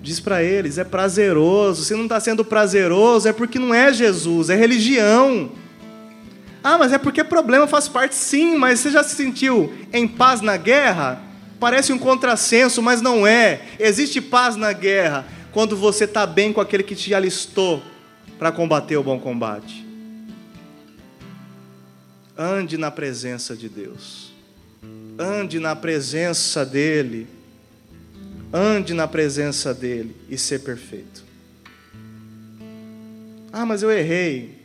Diz 0.00 0.20
para 0.20 0.42
eles: 0.42 0.78
é 0.78 0.84
prazeroso. 0.84 1.84
Se 1.84 1.94
não 1.94 2.04
está 2.04 2.20
sendo 2.20 2.44
prazeroso, 2.44 3.28
é 3.28 3.32
porque 3.32 3.58
não 3.58 3.74
é 3.74 3.92
Jesus, 3.92 4.50
é 4.50 4.54
religião. 4.54 5.50
Ah, 6.62 6.78
mas 6.78 6.92
é 6.92 6.98
porque 6.98 7.24
problema 7.24 7.66
faz 7.66 7.88
parte, 7.88 8.14
sim, 8.14 8.56
mas 8.56 8.80
você 8.80 8.90
já 8.90 9.02
se 9.02 9.14
sentiu 9.14 9.72
em 9.92 10.06
paz 10.06 10.40
na 10.40 10.56
guerra? 10.56 11.27
Parece 11.58 11.92
um 11.92 11.98
contrassenso, 11.98 12.80
mas 12.80 13.00
não 13.00 13.26
é. 13.26 13.62
Existe 13.78 14.20
paz 14.20 14.54
na 14.54 14.72
guerra 14.72 15.26
quando 15.52 15.76
você 15.76 16.04
está 16.04 16.24
bem 16.26 16.52
com 16.52 16.60
aquele 16.60 16.82
que 16.82 16.94
te 16.94 17.12
alistou 17.14 17.82
para 18.38 18.52
combater 18.52 18.96
o 18.96 19.02
bom 19.02 19.18
combate. 19.18 19.84
Ande 22.36 22.78
na 22.78 22.90
presença 22.90 23.56
de 23.56 23.68
Deus. 23.68 24.32
Ande 25.18 25.58
na 25.58 25.74
presença 25.74 26.64
dEle. 26.64 27.26
Ande 28.52 28.94
na 28.94 29.08
presença 29.08 29.74
dEle 29.74 30.14
e 30.28 30.38
ser 30.38 30.60
perfeito. 30.60 31.24
Ah, 33.52 33.66
mas 33.66 33.82
eu 33.82 33.90
errei. 33.90 34.56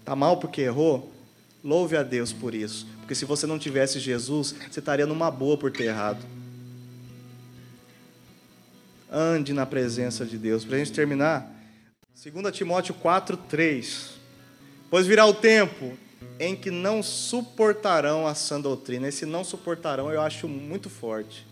Está 0.00 0.16
mal 0.16 0.38
porque 0.38 0.62
errou? 0.62 1.12
Louve 1.62 1.96
a 1.96 2.02
Deus 2.02 2.32
por 2.32 2.52
isso. 2.52 2.88
Porque 2.98 3.14
se 3.14 3.24
você 3.24 3.46
não 3.46 3.58
tivesse 3.58 4.00
Jesus, 4.00 4.54
você 4.68 4.80
estaria 4.80 5.06
numa 5.06 5.30
boa 5.30 5.56
por 5.56 5.70
ter 5.70 5.84
errado. 5.84 6.18
Ande 9.10 9.52
na 9.52 9.66
presença 9.66 10.24
de 10.24 10.38
Deus. 10.38 10.64
Para 10.64 10.76
a 10.76 10.78
gente 10.78 10.92
terminar, 10.92 11.50
2 12.22 12.56
Timóteo 12.56 12.94
4, 12.94 13.36
3. 13.36 14.10
Pois 14.88 15.06
virá 15.06 15.26
o 15.26 15.34
tempo 15.34 15.96
em 16.38 16.54
que 16.54 16.70
não 16.70 17.02
suportarão 17.02 18.26
a 18.26 18.34
sã 18.34 18.60
doutrina. 18.60 19.08
Esse 19.08 19.26
não 19.26 19.42
suportarão 19.42 20.12
eu 20.12 20.20
acho 20.20 20.46
muito 20.46 20.88
forte. 20.88 21.46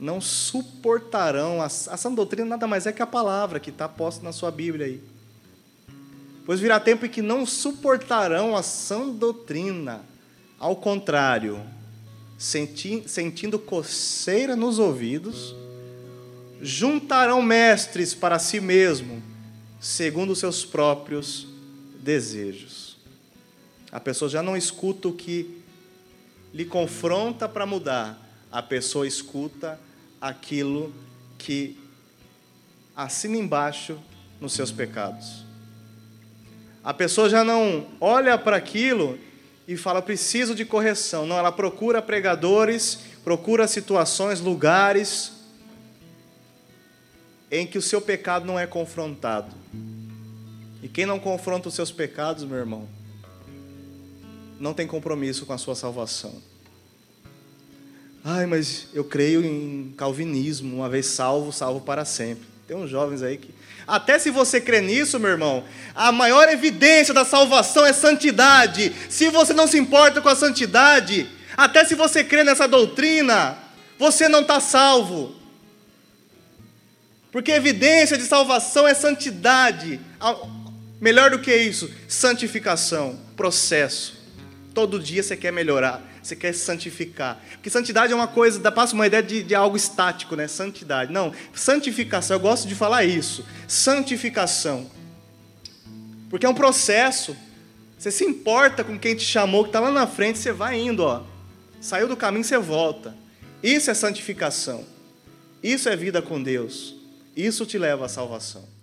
Não 0.00 0.20
suportarão. 0.20 1.60
A, 1.60 1.66
a 1.66 1.68
sã 1.68 2.12
doutrina 2.12 2.48
nada 2.48 2.66
mais 2.66 2.86
é 2.86 2.92
que 2.92 3.02
a 3.02 3.06
palavra 3.06 3.60
que 3.60 3.70
está 3.70 3.88
posta 3.88 4.24
na 4.24 4.32
sua 4.32 4.50
Bíblia 4.50 4.86
aí. 4.86 5.02
Pois 6.46 6.60
virá 6.60 6.80
tempo 6.80 7.06
em 7.06 7.08
que 7.08 7.22
não 7.22 7.44
suportarão 7.44 8.56
a 8.56 8.62
sã 8.62 9.08
doutrina. 9.08 10.02
Ao 10.58 10.76
contrário, 10.76 11.60
senti, 12.44 13.02
sentindo 13.06 13.58
coceira 13.58 14.54
nos 14.54 14.78
ouvidos, 14.78 15.56
juntarão 16.60 17.40
mestres 17.40 18.12
para 18.12 18.38
si 18.38 18.60
mesmo, 18.60 19.22
segundo 19.80 20.34
os 20.34 20.40
seus 20.40 20.62
próprios 20.62 21.48
desejos. 22.02 22.98
A 23.90 23.98
pessoa 23.98 24.28
já 24.28 24.42
não 24.42 24.54
escuta 24.58 25.08
o 25.08 25.14
que 25.14 25.62
lhe 26.52 26.66
confronta 26.66 27.48
para 27.48 27.64
mudar, 27.64 28.20
a 28.52 28.60
pessoa 28.60 29.06
escuta 29.06 29.80
aquilo 30.20 30.92
que 31.38 31.78
assina 32.94 33.38
embaixo 33.38 33.98
nos 34.38 34.52
seus 34.52 34.70
pecados. 34.70 35.46
A 36.82 36.92
pessoa 36.92 37.30
já 37.30 37.42
não 37.42 37.86
olha 37.98 38.36
para 38.36 38.58
aquilo 38.58 39.18
e 39.66 39.76
fala: 39.76 40.02
preciso 40.02 40.54
de 40.54 40.64
correção. 40.64 41.26
Não, 41.26 41.36
ela 41.36 41.52
procura 41.52 42.02
pregadores, 42.02 42.98
procura 43.22 43.66
situações, 43.66 44.40
lugares 44.40 45.32
em 47.50 47.66
que 47.66 47.78
o 47.78 47.82
seu 47.82 48.00
pecado 48.00 48.44
não 48.44 48.58
é 48.58 48.66
confrontado. 48.66 49.54
E 50.82 50.88
quem 50.88 51.06
não 51.06 51.18
confronta 51.18 51.68
os 51.68 51.74
seus 51.74 51.92
pecados, 51.92 52.44
meu 52.44 52.58
irmão, 52.58 52.88
não 54.58 54.74
tem 54.74 54.86
compromisso 54.86 55.46
com 55.46 55.52
a 55.52 55.58
sua 55.58 55.74
salvação. 55.74 56.42
Ai, 58.24 58.46
mas 58.46 58.88
eu 58.92 59.04
creio 59.04 59.44
em 59.44 59.92
calvinismo, 59.96 60.76
uma 60.76 60.88
vez 60.88 61.06
salvo, 61.06 61.52
salvo 61.52 61.80
para 61.80 62.04
sempre. 62.04 62.53
Tem 62.66 62.76
uns 62.76 62.88
jovens 62.88 63.22
aí 63.22 63.36
que. 63.36 63.54
Até 63.86 64.18
se 64.18 64.30
você 64.30 64.60
crê 64.60 64.80
nisso, 64.80 65.20
meu 65.20 65.30
irmão, 65.30 65.64
a 65.94 66.10
maior 66.10 66.48
evidência 66.48 67.12
da 67.12 67.24
salvação 67.24 67.84
é 67.84 67.92
santidade. 67.92 68.94
Se 69.10 69.28
você 69.28 69.52
não 69.52 69.66
se 69.66 69.78
importa 69.78 70.22
com 70.22 70.28
a 70.28 70.36
santidade, 70.36 71.28
até 71.56 71.84
se 71.84 71.94
você 71.94 72.24
crê 72.24 72.42
nessa 72.42 72.66
doutrina, 72.66 73.58
você 73.98 74.28
não 74.28 74.40
está 74.40 74.58
salvo. 74.60 75.34
Porque 77.30 77.52
evidência 77.52 78.16
de 78.16 78.24
salvação 78.24 78.88
é 78.88 78.94
santidade. 78.94 80.00
Melhor 81.00 81.30
do 81.30 81.40
que 81.40 81.54
isso, 81.54 81.90
santificação, 82.08 83.18
processo. 83.36 84.14
Todo 84.72 84.98
dia 84.98 85.22
você 85.22 85.36
quer 85.36 85.52
melhorar, 85.52 86.02
você 86.26 86.34
quer 86.34 86.54
santificar. 86.54 87.40
Porque 87.52 87.68
santidade 87.68 88.12
é 88.12 88.16
uma 88.16 88.26
coisa, 88.26 88.58
dá 88.58 88.72
passa 88.72 88.94
uma 88.94 89.06
ideia 89.06 89.22
de, 89.22 89.42
de 89.42 89.54
algo 89.54 89.76
estático, 89.76 90.34
né? 90.34 90.48
Santidade. 90.48 91.12
Não, 91.12 91.32
santificação, 91.54 92.36
eu 92.36 92.40
gosto 92.40 92.66
de 92.66 92.74
falar 92.74 93.04
isso. 93.04 93.44
Santificação. 93.68 94.90
Porque 96.30 96.46
é 96.46 96.48
um 96.48 96.54
processo. 96.54 97.36
Você 97.98 98.10
se 98.10 98.24
importa 98.24 98.82
com 98.82 98.98
quem 98.98 99.14
te 99.14 99.24
chamou, 99.24 99.64
que 99.64 99.68
está 99.68 99.80
lá 99.80 99.90
na 99.90 100.06
frente, 100.06 100.38
você 100.38 100.52
vai 100.52 100.80
indo, 100.80 101.04
ó. 101.04 101.22
Saiu 101.80 102.08
do 102.08 102.16
caminho, 102.16 102.44
você 102.44 102.58
volta. 102.58 103.14
Isso 103.62 103.90
é 103.90 103.94
santificação. 103.94 104.84
Isso 105.62 105.88
é 105.88 105.96
vida 105.96 106.20
com 106.20 106.42
Deus. 106.42 106.96
Isso 107.36 107.64
te 107.64 107.78
leva 107.78 108.06
à 108.06 108.08
salvação. 108.08 108.73